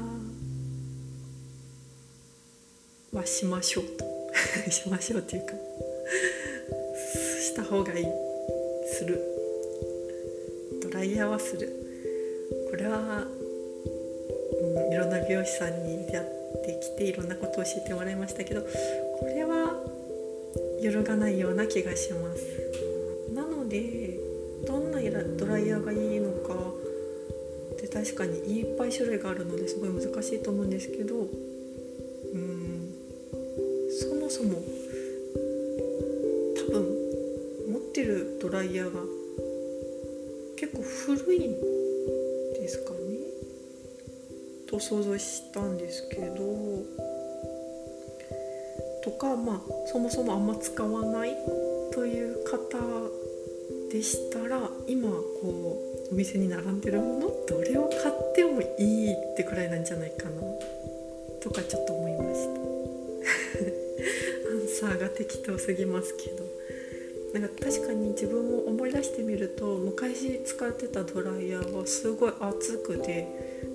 [3.13, 4.13] ーはしましょうと。
[4.71, 5.53] しましょうっていうか
[7.41, 8.05] した方がいい。
[8.93, 9.32] する。
[11.03, 11.67] ドライヤーはする。
[12.71, 16.25] これは、うん、いろんな美容師さんに出会っ
[16.63, 18.69] てきていろんなことを教えてもらいましたけどこ
[19.25, 19.83] れは
[20.81, 23.33] 揺るがないような気がします。
[23.35, 24.17] なので
[24.65, 25.01] どんな
[25.37, 26.53] ドライヤーがいいのか
[27.73, 32.93] って確かにいっぱい種類があるのですごい難しいと思うんですけどうん
[33.91, 34.63] そもそも
[38.43, 38.99] ドライヤーが
[41.05, 41.59] 古いん
[42.53, 42.99] ですかね？
[44.69, 47.03] と想像したんですけど。
[49.03, 51.35] とかまあそもそもあんま使わない
[51.91, 52.77] という方
[53.91, 55.77] でしたら今こ
[56.09, 60.41] うお店に並んでるものどれを買ってもいいってくらいなんじゃないかな。
[61.41, 62.53] とかちょっと思いました。
[64.53, 66.42] アンサーが適当すぎますけど。
[67.34, 73.27] なんか確かに自分も思い出してみると昔使ってたドライヤーはすごい熱くて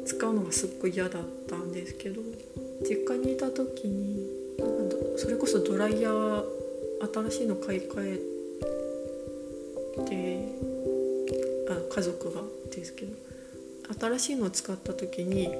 [0.07, 2.23] 使うのがすっごい嫌だったんですけど
[2.89, 4.27] 実家にいた時に
[5.17, 6.45] それこそドライヤー
[7.13, 8.21] 新しいの買い替
[9.99, 10.49] えて
[11.69, 13.13] あ家族がですけど
[14.01, 15.53] 新しいのを使った時に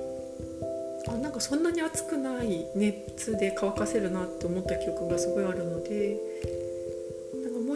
[1.09, 6.17] あなんかそんなに熱くない熱で乾かせるなって思った記憶がすごいあるので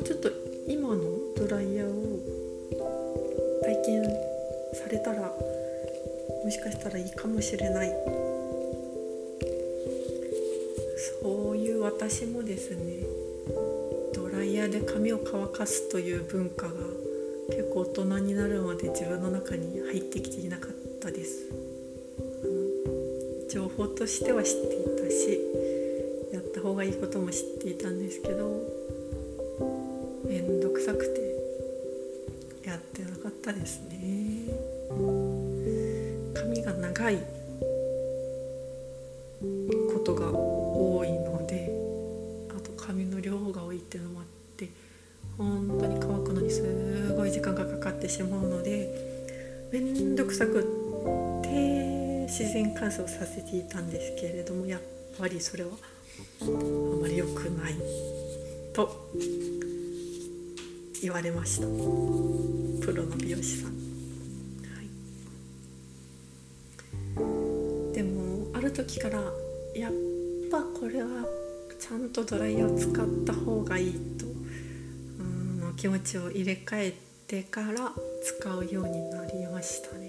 [0.04, 0.30] ちょっと
[0.66, 1.02] 今の
[1.36, 2.18] ドライヤーを
[3.62, 4.02] 体験
[4.74, 7.92] されたらもしかしたらいいかもしれない。
[11.22, 13.04] そういう私もですね
[14.12, 16.72] ドライヤーで髪を乾かすという文化が
[17.48, 21.48] 結構大人になるまで自分の中に入ってきていなかったです。
[23.48, 25.38] 情報としては知っていたし
[26.32, 28.62] やった方がいいことも知っていたんですけど
[30.82, 34.48] 面倒くてやってなかったですね。
[36.34, 37.18] 髪が長い
[39.92, 41.70] ことが多いので
[42.50, 44.26] あと髪の量が多いっていうのもあっ
[44.56, 44.70] て
[45.38, 50.62] 本当に乾くのにすごい時間がかかってしまうので面倒くさく
[51.38, 54.80] って自然乾燥させていたんですけれどもやっ
[55.16, 55.70] ぱりそれは
[61.22, 61.66] れました。
[62.84, 63.74] プロの美容師さん、は
[67.90, 69.20] い、でもある時から
[69.74, 69.92] やっ
[70.50, 71.08] ぱこれは
[71.78, 74.30] ちゃんとドライヤーを使った方がいいとう
[75.70, 76.94] ん気持ちを入れ替え
[77.28, 77.92] てから
[78.22, 80.01] 使うようになりましたね。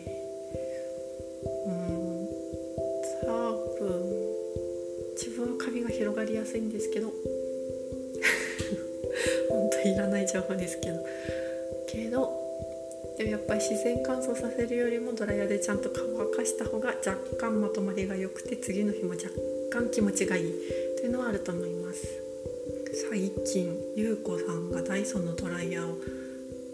[10.45, 11.05] いらない情報ですけど
[11.87, 12.43] けど
[13.17, 19.29] でもやっぱり自然乾燥させるよりもドライヤーでちゃんと乾かした方が若干まとまりが良くて次の日も若
[19.71, 20.53] 干気持ちがいい
[20.97, 22.07] というのはあると思います。
[23.09, 25.97] 最近ゆうこさんがダイソンのドライヤーを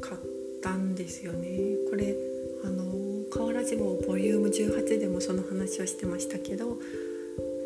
[0.02, 0.22] 買っ
[0.62, 1.48] たんですよね。
[1.90, 2.16] これ
[2.64, 2.84] あの
[3.32, 6.78] 河原ジボボリューム18でもその話をしてましたけど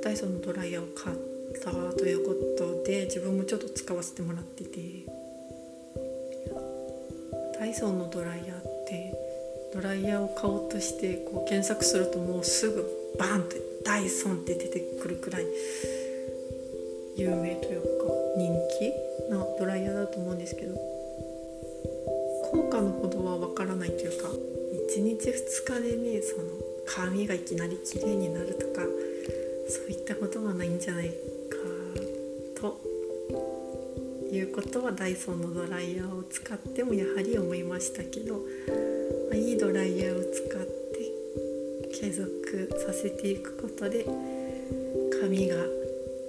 [0.04, 1.18] ダイソンのドライヤーを買っ
[1.62, 5.03] たということで自分もちょっと使わせてもらってて。
[7.74, 9.14] ソンのドライヤーって
[9.74, 12.86] ドライヤーを買おうとしてこう検索するともうすぐ
[13.18, 15.46] バーンってダイソンって出てくるくらい
[17.16, 20.76] 有名というか人気なドライヤーだと思うんですけど
[22.52, 26.44] 効果のほどはわからないというか1日2日でねその
[26.86, 28.86] 髪がいきなり綺麗になるとか
[29.68, 31.12] そういったことはないんじゃない
[34.34, 38.42] いうことはダイソンのドライヤーを使ってもやはり思いましたけど、
[39.30, 44.06] ま、いいドライヤーを使って継続させていくことで
[45.22, 45.58] 髪が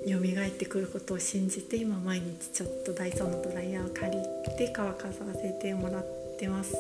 [0.07, 4.19] 蘇ってくることを信じて今毎日ちょっとダイソンのドライヤーを借り
[4.59, 6.07] て乾かさせてもらっ
[6.39, 6.77] てます。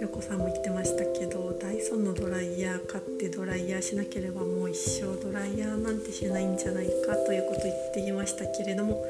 [0.00, 9.04] 横さんも言ってましたけどダイソンのドライヤー買ってドライヤーしなければもう一生ドライヤーなんてしないんじゃないかということ言っていましたけれども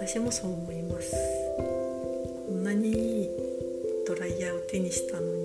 [0.00, 1.14] 私もそう思います。
[1.58, 3.28] こんなにいい
[4.06, 5.39] ドライヤーを手にしたのに。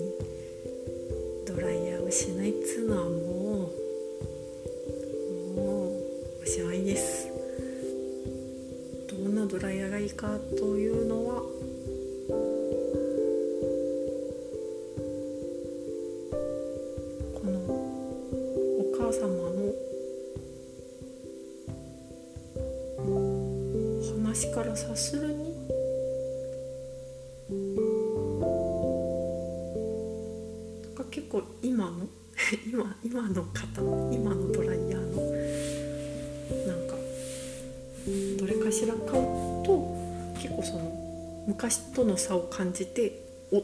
[42.16, 43.12] の差を感じて
[43.52, 43.62] おっ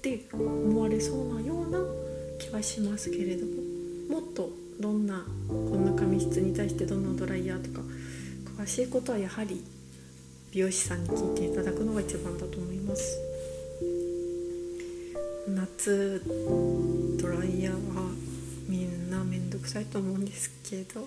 [0.00, 1.78] て思われそうなような
[2.38, 3.44] 気はしますけれど
[4.08, 4.48] ももっと
[4.80, 7.86] どんなこんな髪質に対してどんなドライヤーとか
[8.62, 9.62] 詳しいことはやはり
[10.50, 13.18] 美容師さんに聞いていただくのが一番だと思います。
[15.50, 16.22] ます夏
[17.20, 18.10] ドライヤーは
[18.66, 21.06] みんなめんどくさいと思うんですけど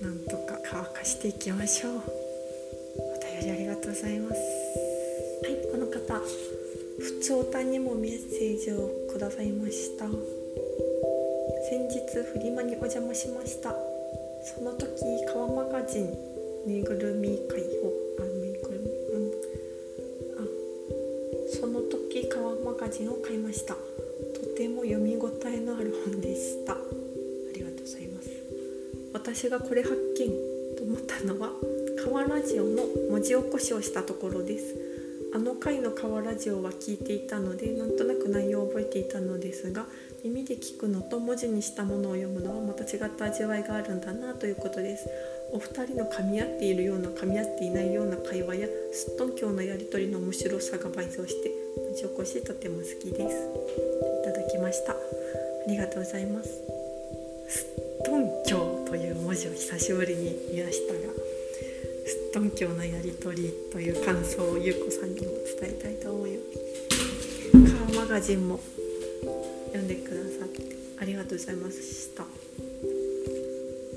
[0.00, 2.02] なんとか乾かしていきましょう
[2.96, 4.91] お便りありがとうございます
[5.42, 6.20] はいこの方
[7.00, 10.06] 普通おたにもメッセージをくださいました。
[11.68, 11.98] 先日
[12.32, 13.74] フリマにお邪魔しました。
[14.44, 14.86] その時
[15.26, 16.14] 川マガジン
[16.64, 19.32] ぬいぐるみ会をあぬいぐるみうん。
[20.38, 20.46] あ
[21.60, 23.74] その時川マガジンを買いました。
[23.74, 26.74] とても読み応えのある本でした。
[26.74, 26.76] あ
[27.52, 28.30] りがとうございます。
[29.12, 31.50] 私がこれ発見と思ったのは
[32.04, 35.01] 川ラジオの文字起こしをしたところです。
[35.34, 39.86] あの回の川ラジオは聞いていたのでなんとなく内容を覚えていたのですが
[40.22, 45.08] 耳で聞くのと文字にしたものを読むのはまた違った味わいがあるんだなということです。
[45.52, 53.36] お二人の噛み合っているような噛み合っていないような会話やすっとんきょうのやり取りの面白さが倍増して文字起こしとても好きです。
[54.20, 54.92] いただきました。
[54.92, 54.96] あ
[55.66, 56.48] りがとうございます。
[57.48, 57.66] す
[58.00, 61.21] っとんきょうという文字を久しぶりに見ましたが。
[62.32, 65.26] すっとんきょうのやり取りという感想をゆうこさんにも
[65.60, 66.44] 伝えたいと思いま
[67.68, 68.58] すカーマガジンも
[69.66, 70.62] 読んでくださって
[70.98, 72.24] ありがとうございました。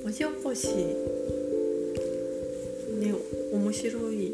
[0.03, 0.95] 文字起こしね
[3.53, 4.33] 面白い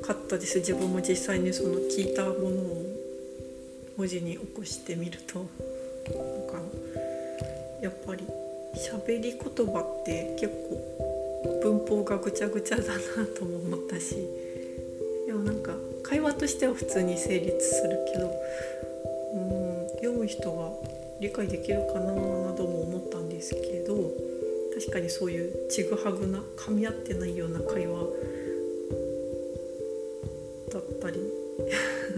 [0.00, 0.60] かったです。
[0.60, 2.86] 自分も実際にその聞いたものを
[3.98, 5.40] 文字に起こしてみると。
[5.40, 6.58] なんか
[7.82, 8.24] やっぱり
[8.74, 11.03] 喋り言葉って結構
[11.64, 14.28] 文法がぐちゃぐちゃだなとも思ったし。
[15.26, 18.30] でもなんか会話としては普通に成立するけど
[19.32, 20.70] うん読む人が
[21.20, 22.12] 理解できるかなな
[22.52, 24.12] ども思ったんですけど
[24.74, 28.04] 確かにそういうちぐはぐな噛み合ってないような会話
[30.70, 31.20] だったり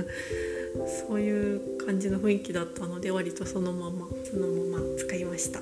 [1.09, 5.61] そういう感じの雰囲気だったので割とそのままそのまま使いました。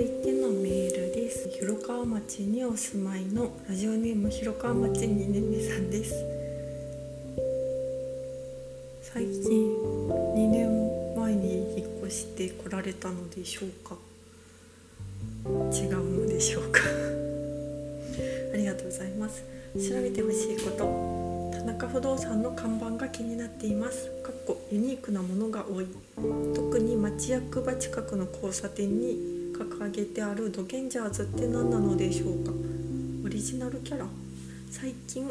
[0.00, 1.50] いてのメールです。
[1.50, 6.14] 広川町にお住まいのラジオネーム広川町2年目さんです。
[9.02, 13.94] 最近2年前に引っ越してこられたのでしょうか？
[15.70, 16.80] 違うのでしょうか？
[18.54, 19.42] ありがとうございます。
[19.74, 21.50] 調べてほしいこと。
[21.52, 24.06] 田中不動産の看板が気になっています。
[24.22, 25.86] かっこユニークなものが多い。
[26.54, 32.52] 特に町役場近くの交差点に掲げてあるドゲンジャーズって何なのでしょうか？
[33.24, 34.06] オリジナルキャラ。
[34.70, 35.30] 最近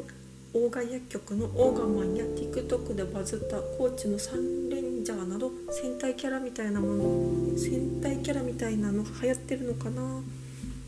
[0.54, 10.02] 大賀薬局のオーガマンや TikTok でバズった高知のサンレンジャーなど戦隊キャラみたいなもの戦隊キャラみたいなの流行ってるのかな？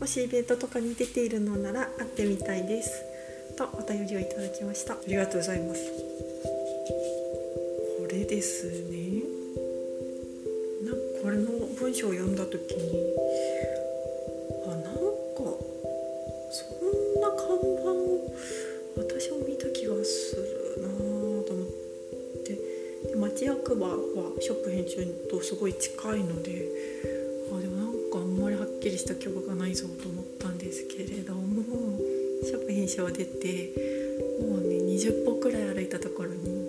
[0.00, 2.90] もしイベントとかに出ているのなら会ってみたいです。
[3.56, 4.94] とお便りをいただきました。
[4.94, 5.80] ありがとうございます。
[8.00, 9.22] これですね。
[11.22, 12.90] これの文章を読んだ時に
[24.14, 26.68] はショップ編集とすごい近いので
[27.52, 31.62] あでもなんかあんまりはっきりした記憶がないぞと思ったんですけれども
[32.44, 33.72] ショップ編集を出て
[34.40, 36.66] もうね20歩くらい歩いたところに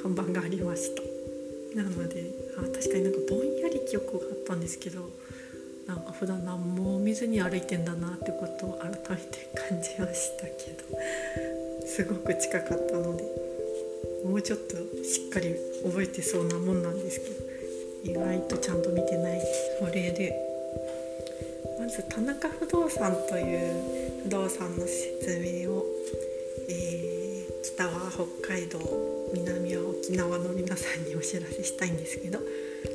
[0.00, 1.02] 看板がありました。
[1.74, 5.10] なのであ確かになんかぼんやり記憶があったんですけど
[5.88, 13.43] なんか普段何も見ずに歩いてんだなってことを改めて感じましたけどすごく近かったので。
[14.24, 15.54] もうちょっとしっかり
[15.84, 17.20] 覚えてそうなもんなんです
[18.04, 19.40] けど意外とちゃんと見てない
[19.78, 20.54] それで。
[21.84, 25.84] まず田中不動産という不動産の説明を、
[26.70, 28.78] えー、北は北海道
[29.34, 32.38] 南は沖縄の皆さんにお知らせしたいんですけど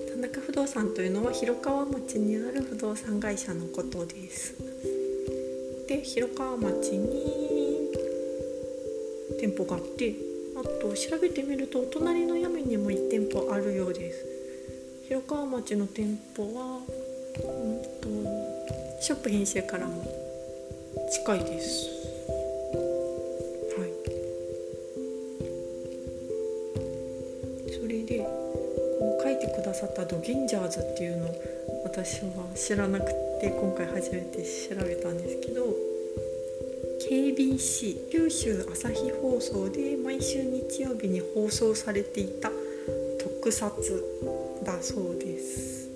[0.09, 4.55] 田中不動産というのは広川町にある不動産会社のことです。
[5.87, 7.91] で広川町に
[9.39, 10.28] 店舗があって
[10.59, 14.25] あと調べてみるとお隣の八女にも1店舗あるようです。
[15.07, 16.81] 広川町の店舗は
[17.37, 18.09] うんと
[19.01, 20.03] ショップ編集からも
[21.09, 21.87] 近いです。
[23.77, 23.89] はい。
[27.71, 31.33] それでこう書いてくださったドギンジャーズっていうの
[31.85, 33.05] 私は知らなく
[33.39, 35.88] て今回初めて調べたんですけど
[37.09, 42.51] KBC 九州朝日放送で毎週日曜日に放送されていた
[43.19, 43.71] 特撮
[44.63, 45.89] だそうです。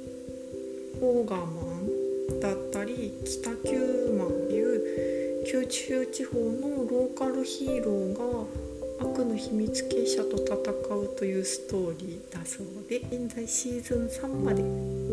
[1.01, 4.43] オーガマンだったり北九マン
[5.45, 10.55] 九州地方のローカルヒーローが悪の秘密結社と戦
[10.95, 14.61] うというストーリーだそうで現在シーズン3まで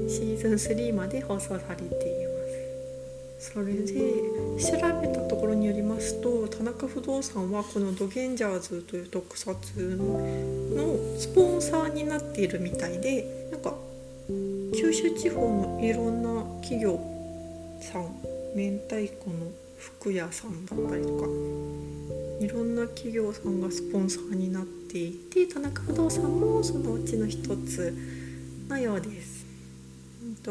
[0.09, 2.10] シーズン3まで放送されています
[3.53, 3.85] それで
[4.61, 13.75] 調べたところによりますと田中不動産はこのドゲンジャーズという特撮のスポンサーになっているみたいでなんか
[14.73, 17.01] 九州地方のいろんな企業
[17.81, 18.15] さん
[18.55, 21.27] 明太子の服屋さんだったりとか
[22.41, 27.93] いろんな企業さんがスポンサーになっていて田中不動産もそのうちの一つ
[28.69, 29.30] のようです。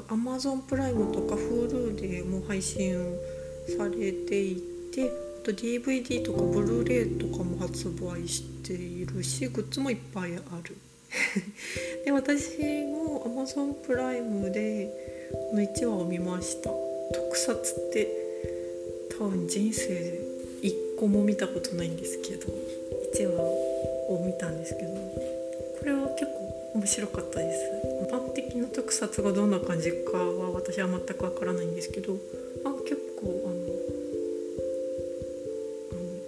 [0.08, 3.16] アマゾンプライムとか Hulu でも配信を
[3.78, 4.62] されてい
[4.94, 10.78] てあと DVD とかブルーレイとかも発売しているしグッズもいっぱいある。
[12.06, 14.90] で私も Amazon プライムで
[15.52, 16.72] この1話を見ました。
[17.14, 18.08] 特撮って
[19.18, 20.22] 多分人生で
[20.64, 22.48] 1個も見たことないんですけど
[23.16, 24.94] 1話を見たんですけど
[25.80, 27.90] これは結構面白かったです。
[28.04, 32.14] 一般的な特撮がどんな感じかは私は全くわからないんですけど
[32.64, 33.56] あ結構あの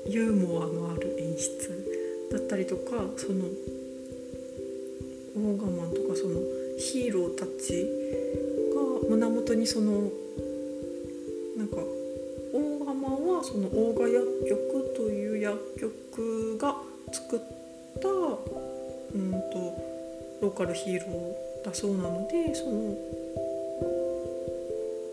[0.08, 3.46] ユーモアのある演出だったりとかその
[5.36, 6.40] オーガマンとかその
[6.78, 7.88] ヒーローたち
[8.76, 10.10] が胸元にその
[11.58, 11.78] なんか
[12.54, 16.76] オーガマンはそのオーガ薬局という薬局が
[17.12, 17.61] 作った
[20.62, 22.96] ローカルヒーローだそうなのでその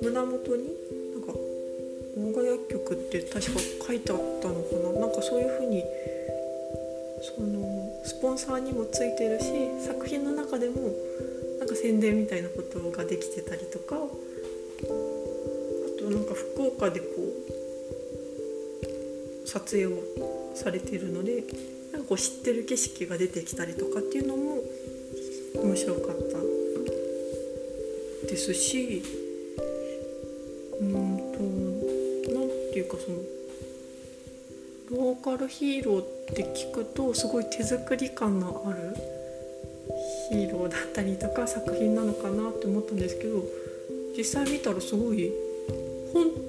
[0.02, 0.76] 胸元に
[1.14, 5.00] なんかオーガ薬局って確か書いてあったのかな？
[5.00, 5.82] なんかそういうふうに
[7.22, 9.46] そのスポンサーにもついてるし
[9.86, 10.92] 作品の中でも
[11.58, 13.98] なんか宣伝みたいなことができてたりとかあ
[15.98, 17.06] となんか福岡でこ
[19.44, 19.98] う撮影を
[20.54, 21.42] されてるので
[21.92, 24.57] なんかこう知ってる景色が出てきたりとかっていうのも
[25.68, 26.12] 面白かった
[28.26, 29.02] ですし
[30.80, 31.40] うんと
[32.32, 33.18] 何ていうかその
[34.90, 38.96] ローカルヒーローって聞くとすごい手作り感のある
[40.30, 43.44] ヒーローだったりとか作品なのかなって思ったんですけど
[44.16, 45.30] 実際見たらすごい
[46.14, 46.47] 本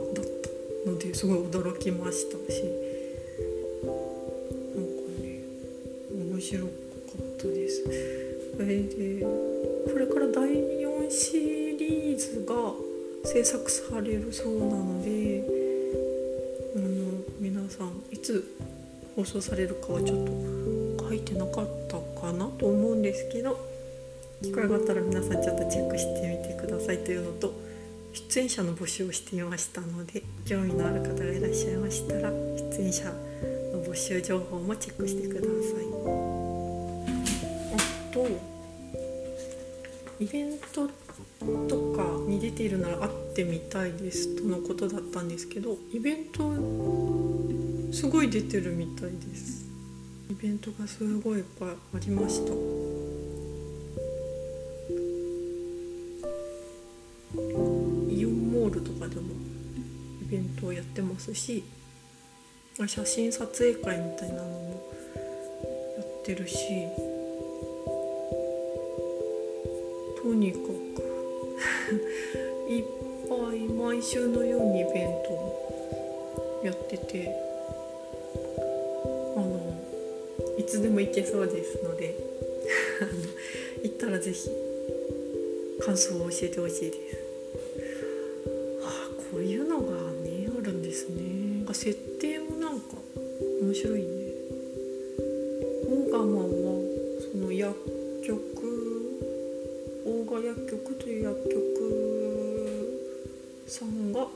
[0.00, 0.24] だっ
[0.84, 2.62] たのですごい驚きましたし
[3.84, 5.40] なんかね
[6.12, 6.40] 面。
[6.40, 6.72] 白か
[7.22, 7.82] ったです
[8.56, 9.24] それで
[9.92, 12.54] これから第4シリーズが
[13.24, 15.44] 制作されるそうなので
[16.74, 16.84] あの
[17.40, 18.44] 皆さんいつ
[19.16, 23.58] 放送されるかはちょっと書いてなかったかなと思うんですけど
[24.42, 27.52] 機会があったら皆さんちょっとチェックしてみてくださいというのと
[28.16, 35.46] 出演者の募集をしていましたので興味のある方がいらっしゃいましたら出演者の募集情報もチェックしてくださ
[35.82, 35.96] い。
[38.16, 38.26] と
[40.18, 40.88] イベント
[41.68, 46.54] とかに出ているなら会ってみたいですとのことだったんですけどイベント
[47.92, 49.66] すごい出てるみたいです
[50.30, 52.75] イベントがすごいいっぱいありました
[61.26, 61.64] ますし
[62.86, 64.92] 写真撮影会みたいなのも
[65.96, 66.56] やってるし
[70.22, 70.72] とにかく
[72.70, 72.84] いっ
[73.28, 77.34] ぱい毎週のようにイベントをやってて
[79.36, 79.74] あの
[80.58, 82.14] いつでも行けそうですので
[83.82, 84.50] 行ったら是非
[85.80, 87.25] 感想を教えてほしいです。
[97.66, 97.74] 薬
[98.24, 98.56] 局
[100.26, 101.62] 賀薬局という薬局
[103.66, 104.26] さんが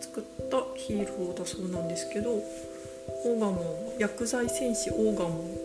[0.00, 3.52] 作ったヒーローだそうなんですけどオーガモ
[3.96, 5.56] ン薬剤戦士オーガモン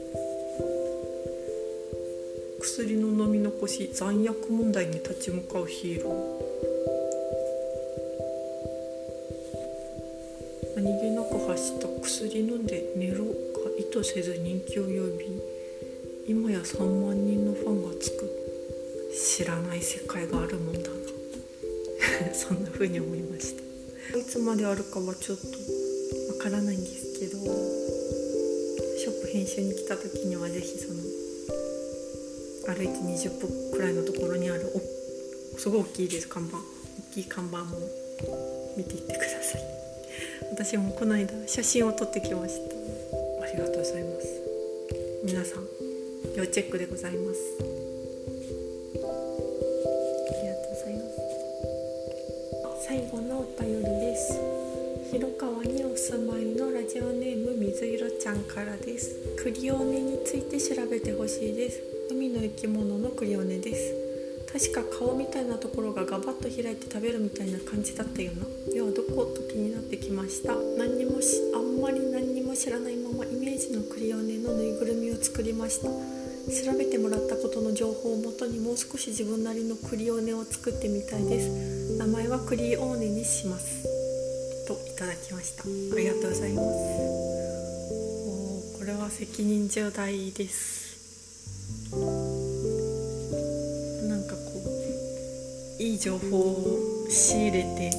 [2.62, 6.46] 薬の飲み残し残薬問題に立ち向かうヒーロー。
[10.76, 13.32] 何気なく発した薬飲んで寝ろが
[13.78, 15.55] 意図せず人気を呼び
[16.28, 18.28] 今や3万人のファンがつく
[19.14, 20.96] 知らない世界があるもんだな。
[22.34, 23.54] そんな風に思いまし
[24.12, 24.18] た。
[24.18, 25.46] いつまであるかはちょっと
[26.34, 31.02] わからないんですけどショップ編集に来た時には是非その
[32.74, 36.58] 歩いて20分くらいのところにあるおすごい大きいです看板。
[36.58, 36.62] 大
[37.14, 37.78] きい看板も
[38.76, 39.62] 見ていってください。
[40.52, 42.75] 私もこの間写真を撮ってきました。
[46.46, 47.40] 要チェックでございます。
[47.60, 51.18] ありがとうございます。
[52.88, 54.40] 最後のお便りです。
[55.12, 59.16] 広川にお住まいのラジオネーム水色ちゃんからです。
[59.38, 61.82] クリオネについて調べてほしいです。
[62.12, 63.96] 海の生き物のクリオネです。
[64.54, 68.46] 確か顔みたいなところがガバッと開いて食べるみたいな感じだったよな。
[68.72, 70.56] ではどこと気になってきました。
[70.78, 76.15] 何にもしあんまり何にも知らないままイメージのクリオネのぬいぐるみを作りました。
[76.46, 81.50] 調べてもらったことの情報をもとにもう少し自分なりのクリオネを作ってみたいです。
[81.98, 83.84] 名前はクリオーネにします。
[84.68, 85.64] といただきました。
[85.64, 85.66] あ
[85.98, 86.68] りがとうございます。
[88.78, 90.86] これは責任重大です。
[94.08, 94.40] なんかこ
[95.80, 97.92] ういい情報を仕入れて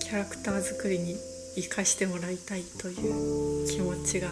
[0.00, 1.16] キャラクター作りに
[1.56, 4.28] 生かしてもらいたいという気持ちが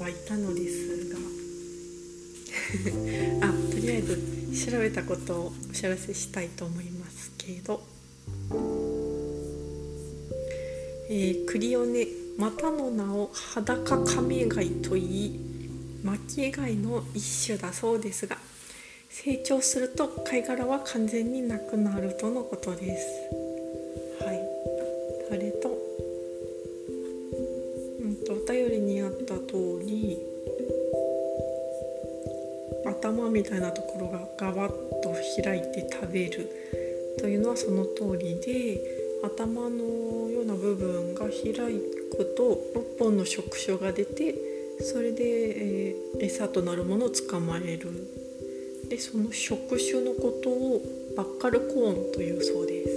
[0.00, 0.95] 湧いたのです。
[3.42, 7.82] あとりあえず調べたことをお知らせしたいと思いますけど、
[11.08, 12.06] えー、クリオネ
[12.36, 15.40] またの名を裸カメガイといい
[16.02, 18.36] 巻き貝の一種だそうですが
[19.08, 23.45] 成長すると貝殻は完全になくなるとのことです。
[33.56, 36.50] 頭みたいなところがガバッと開いて食べる
[37.18, 38.80] というのはその通りで
[39.24, 42.60] 頭のような部分が開くと
[42.98, 44.34] 6本の触手が出て
[44.80, 47.88] それで、えー、餌となるものを捕まえる
[48.90, 50.82] でその触手のことを
[51.16, 52.90] バッカルコーンというそうです。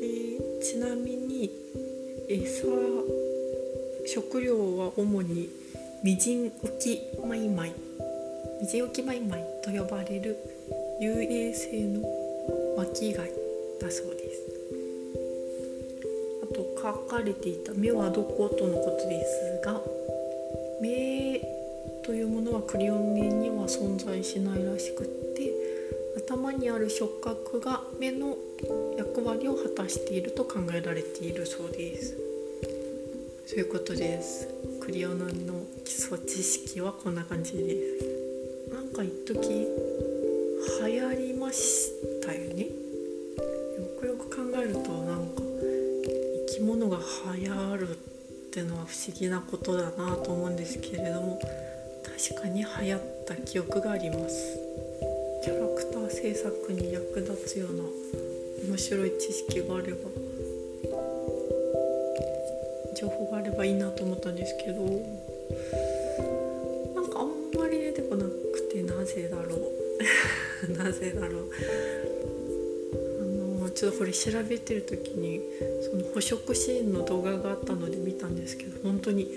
[0.00, 1.50] でちなみに
[2.28, 2.64] 餌
[4.06, 5.50] 食料は主に
[6.02, 7.89] ミジン浮きマイマイ
[8.70, 10.36] ミジン浮きマイマイと呼ばれる
[11.00, 12.02] 遊泳性の
[12.76, 13.32] 巻貝
[13.80, 14.46] だそうです。
[16.44, 19.82] あと書かれていた「目はどこ?」とのことですが
[20.80, 21.40] 目
[22.04, 25.52] というものはクリオネには存在しないらしくって
[26.28, 28.38] 頭にある触覚が目の
[28.96, 32.16] 役割を果たしていると考えられているそうです。
[33.46, 34.46] そういうことです。
[34.78, 35.54] クリオネの
[35.84, 38.09] 基礎知識はこんな感じです。
[39.00, 39.66] か一時
[40.84, 41.90] 流行りまし
[42.20, 42.64] たよね。
[42.64, 42.68] よ
[43.98, 45.42] くよく考えるとなんか
[46.48, 46.98] 生き物が
[47.34, 47.94] 流行るっ
[48.52, 51.40] てのは不思議なことだなと思うんですけれども
[52.28, 54.58] 確かに流行った記憶があります。
[55.42, 57.84] キャラクター制作に役立つような
[58.68, 60.10] 面白い知識があれば
[62.94, 64.82] 情報があればいいなと思ったんですけど
[70.82, 71.50] なぜだろう。
[73.20, 75.40] あのちょっとこれ調べてる時に
[75.90, 79.28] その捕食シーンの動画があったので見たんですけど本当に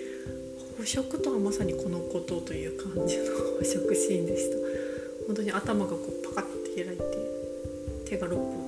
[0.78, 3.26] 捕食とはまさにこのことという感じの
[3.60, 4.58] 捕食シーンでした。
[5.28, 7.04] 本当に頭がこうパカッて開いて
[8.06, 8.63] 手が6本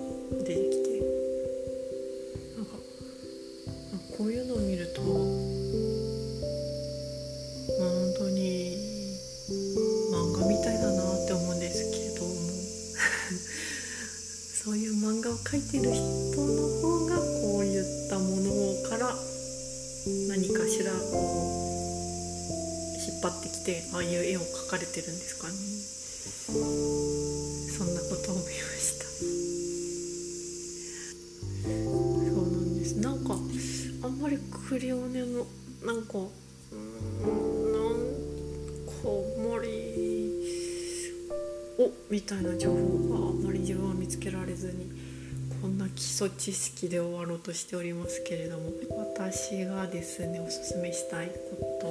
[46.46, 48.70] 知識で終わろうとしておりますけれども
[49.16, 51.82] 私がですねおすすめしたいこ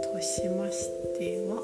[0.00, 0.88] ととしまし
[1.18, 1.60] ては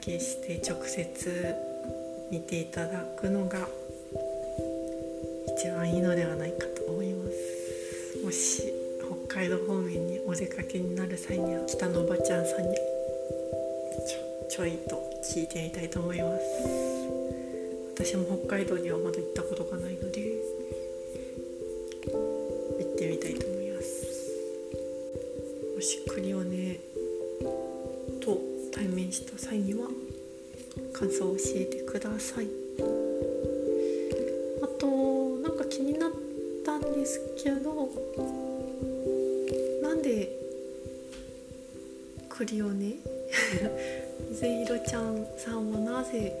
[0.00, 1.54] けして直接
[2.30, 3.68] 見ていただくのが
[5.58, 8.24] 一番いいのではないかと思います。
[8.24, 8.72] もし
[9.28, 16.42] 北海道方面にお出かけになる際には北のおばちゃんさんにちょちょいと聞いてみたいと思います。
[17.94, 20.59] 私も北海道にはまだ行ったことがないので。
[31.20, 32.48] 感想を教えてください。
[34.62, 34.86] あと
[35.42, 36.10] なんか気になっ
[36.64, 37.90] たんですけど
[39.82, 40.30] なんで
[42.30, 42.94] クリオネ？
[44.32, 46.32] ぜいろちゃんさんはなぜ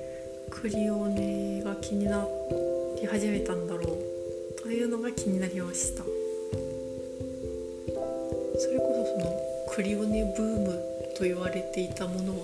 [0.50, 2.26] クリオネが気にな
[3.00, 4.62] り始めたんだろう？
[4.62, 6.04] というのが気になりました。
[6.04, 6.10] そ
[8.70, 9.36] れこそその
[9.74, 10.72] クリオネブーム
[11.16, 12.38] と言われていたものは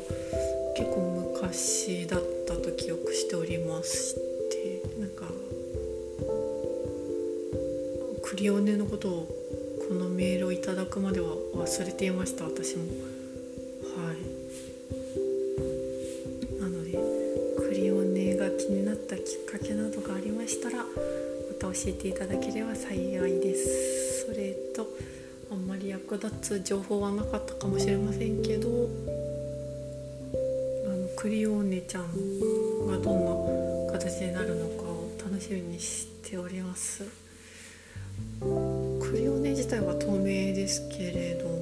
[0.77, 1.01] 結構
[1.33, 2.21] 昔だっ
[2.67, 4.15] と記憶しておりまし
[4.51, 5.27] てなんか
[8.23, 9.29] クリオネのことを
[9.89, 14.17] このメールをいただくまでは忘れていました私もはい
[16.61, 16.99] なので
[17.57, 21.67] クリオネが気になったきっかけなどがありましたらまた。
[21.67, 24.89] 教えていただければ幸いですそれと
[25.51, 28.89] あんまり役立つ情報はなかったかもしれませんけど
[30.87, 32.05] あのクリオネちゃん
[32.97, 37.05] がどんな形になるのかを楽しみにしております。
[38.41, 41.55] クリオネ自体は透明ですけれども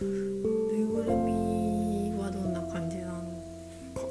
[0.00, 0.06] ぬ
[0.74, 3.12] いぐるみはどんな感じなの
[3.94, 4.02] か。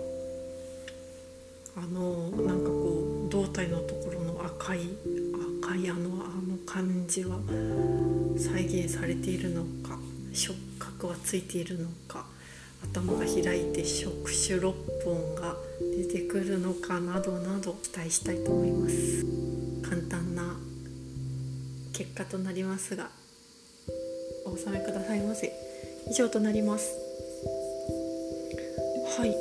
[1.77, 4.79] あのなんかこう胴体のところの赤い
[5.63, 7.37] 赤いあのあの感じは
[8.37, 9.99] 再現されているのか
[10.33, 12.25] 触覚はついているのか
[12.91, 15.55] 頭が開いて触手6本が
[16.35, 19.25] 出てくるのかなどなど期待したいと思います。
[19.81, 20.57] 簡単な
[21.93, 23.09] 結果となりますが
[24.45, 25.53] お納めくださいませ。
[26.09, 26.97] 以上となります。
[29.17, 29.33] はい。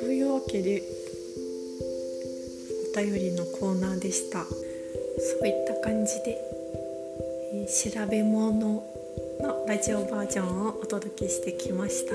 [0.00, 0.82] そういうわけで
[2.92, 4.42] お便りのコーナーでした。
[4.42, 4.50] そ
[5.44, 6.38] ういった感じで、
[7.52, 8.82] えー、調べ物
[9.40, 12.14] のラジオバージョンをお届けしてきました。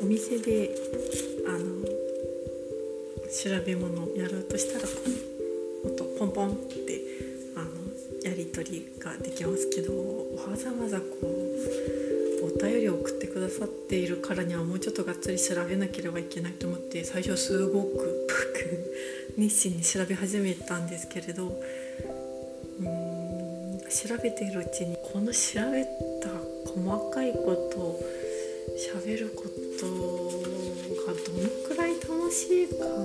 [0.00, 0.70] お店で
[1.48, 1.58] あの
[3.28, 4.92] 調べ物をやろうとしたらこ
[5.84, 7.00] うもっとポンポンって
[7.56, 7.70] あの
[8.22, 9.92] やり取りができますけど
[10.36, 18.28] わざわざこうお便りを送ってくださっているからにはもうちょっとがっつり調べなければいけないと思って最初すごく
[19.38, 23.38] 熱心に調べ始めたんですけれどうーん
[23.88, 25.84] 調べているうちにこの調べ
[26.20, 26.28] た
[26.66, 28.00] 細かいことを
[28.94, 29.44] 喋るこ
[29.80, 32.98] とがどのくらい楽しいかなっ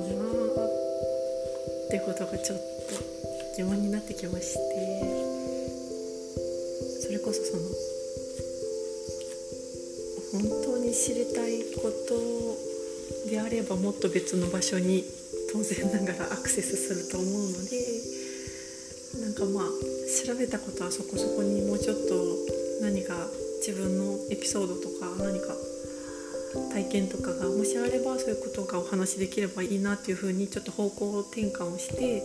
[1.89, 2.59] てことがちょっ
[2.89, 2.95] と
[3.57, 4.59] 疑問になってきまして
[7.01, 7.63] それこそその
[10.33, 15.03] 本当に知りたいことであればもっと別の場所に
[15.51, 17.77] 当然ながらアクセスすると思うので
[19.21, 19.65] なんかまあ
[20.25, 22.13] 調べたことはそこそこにもうちょっと
[22.81, 23.13] 何か
[23.65, 25.53] 自分のエピソードとか何か
[26.73, 32.23] 体験とかがもしあればそういうことがお話しできればいいなっていうふうにちょっと方向転換をして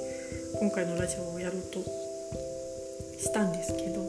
[0.59, 1.80] 今回のラジオをやろうと
[3.18, 4.07] したんですけど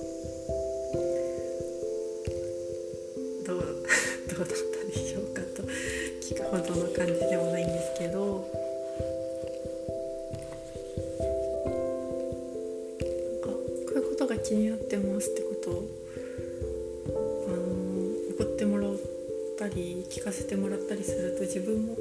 [19.65, 21.97] ったり聞かせてもらったりすると自分も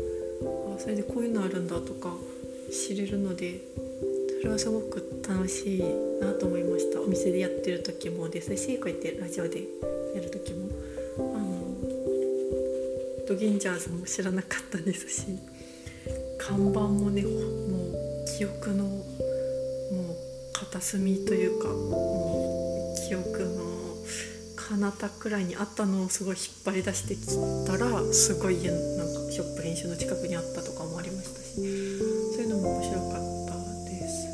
[0.77, 2.15] あそれでこういうのあるんだとか
[2.71, 3.61] 知れるので
[4.41, 5.83] それはすごく楽しい
[6.21, 7.01] なと思いました。
[7.01, 9.65] お店でやってる時もですしこうやってラジオで
[10.15, 10.69] やる時も
[11.19, 11.75] あの
[13.27, 15.27] ドギンジャーズも知らなかったですし
[16.39, 17.33] 看板もねもう
[18.39, 19.05] 記憶のもう
[20.53, 23.68] 片隅というかもう記憶の
[24.69, 27.27] 彼方くらいにあったのをすごい引っ張り出してき
[27.67, 33.13] たらすごいなんかショップ練習の近くにあったとかもありましたしそういうのも面白かっ
[33.49, 33.55] た
[33.89, 34.29] です。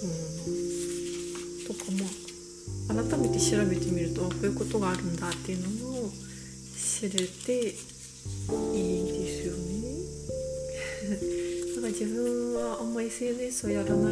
[0.00, 0.10] そう
[1.68, 1.92] とか
[2.90, 6.10] まあ改めて調べてみるとこういうことがあるんだっていうのを
[6.76, 9.82] 知れていいですよね。
[11.76, 14.11] だか自分はあんま SNS をやらな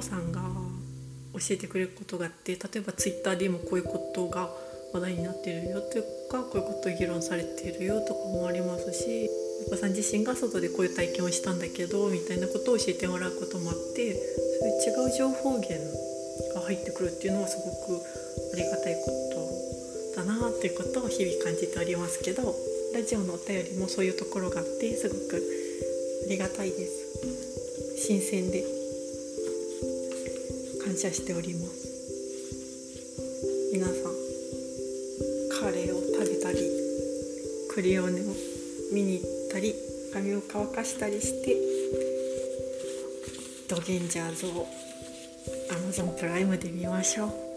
[0.00, 0.40] さんが
[1.34, 4.48] 教えてくれることがあって例えば Twitter でもこういうことが
[4.92, 14.14] 話題になってるよとかこういうことを議論されてるよとかもありますしゆうこさん自身が外でこういう体験をしたんだけどみたいなことを教えてもらうこともあって
[14.60, 15.74] そういう違う情報源
[16.54, 18.00] が入ってくるっていうのはすごく
[18.52, 19.10] ありがたいこ
[20.14, 22.54] とだなっていうことを日々感じておりますけど
[22.92, 25.40] ラジオのお便りもそういうところがあってすごく
[26.26, 27.02] ありがたいです。
[27.96, 28.81] 新鮮で
[30.92, 31.88] 感謝しております。
[33.72, 33.94] 皆さん
[35.58, 36.58] カレーを食べたり
[37.70, 38.24] クリオネを
[38.92, 39.74] 見に行ったり
[40.12, 41.56] 髪を乾かしたりして
[43.70, 44.66] ドゲンジャーズを
[45.70, 47.51] Amazon プライムで見ましょう。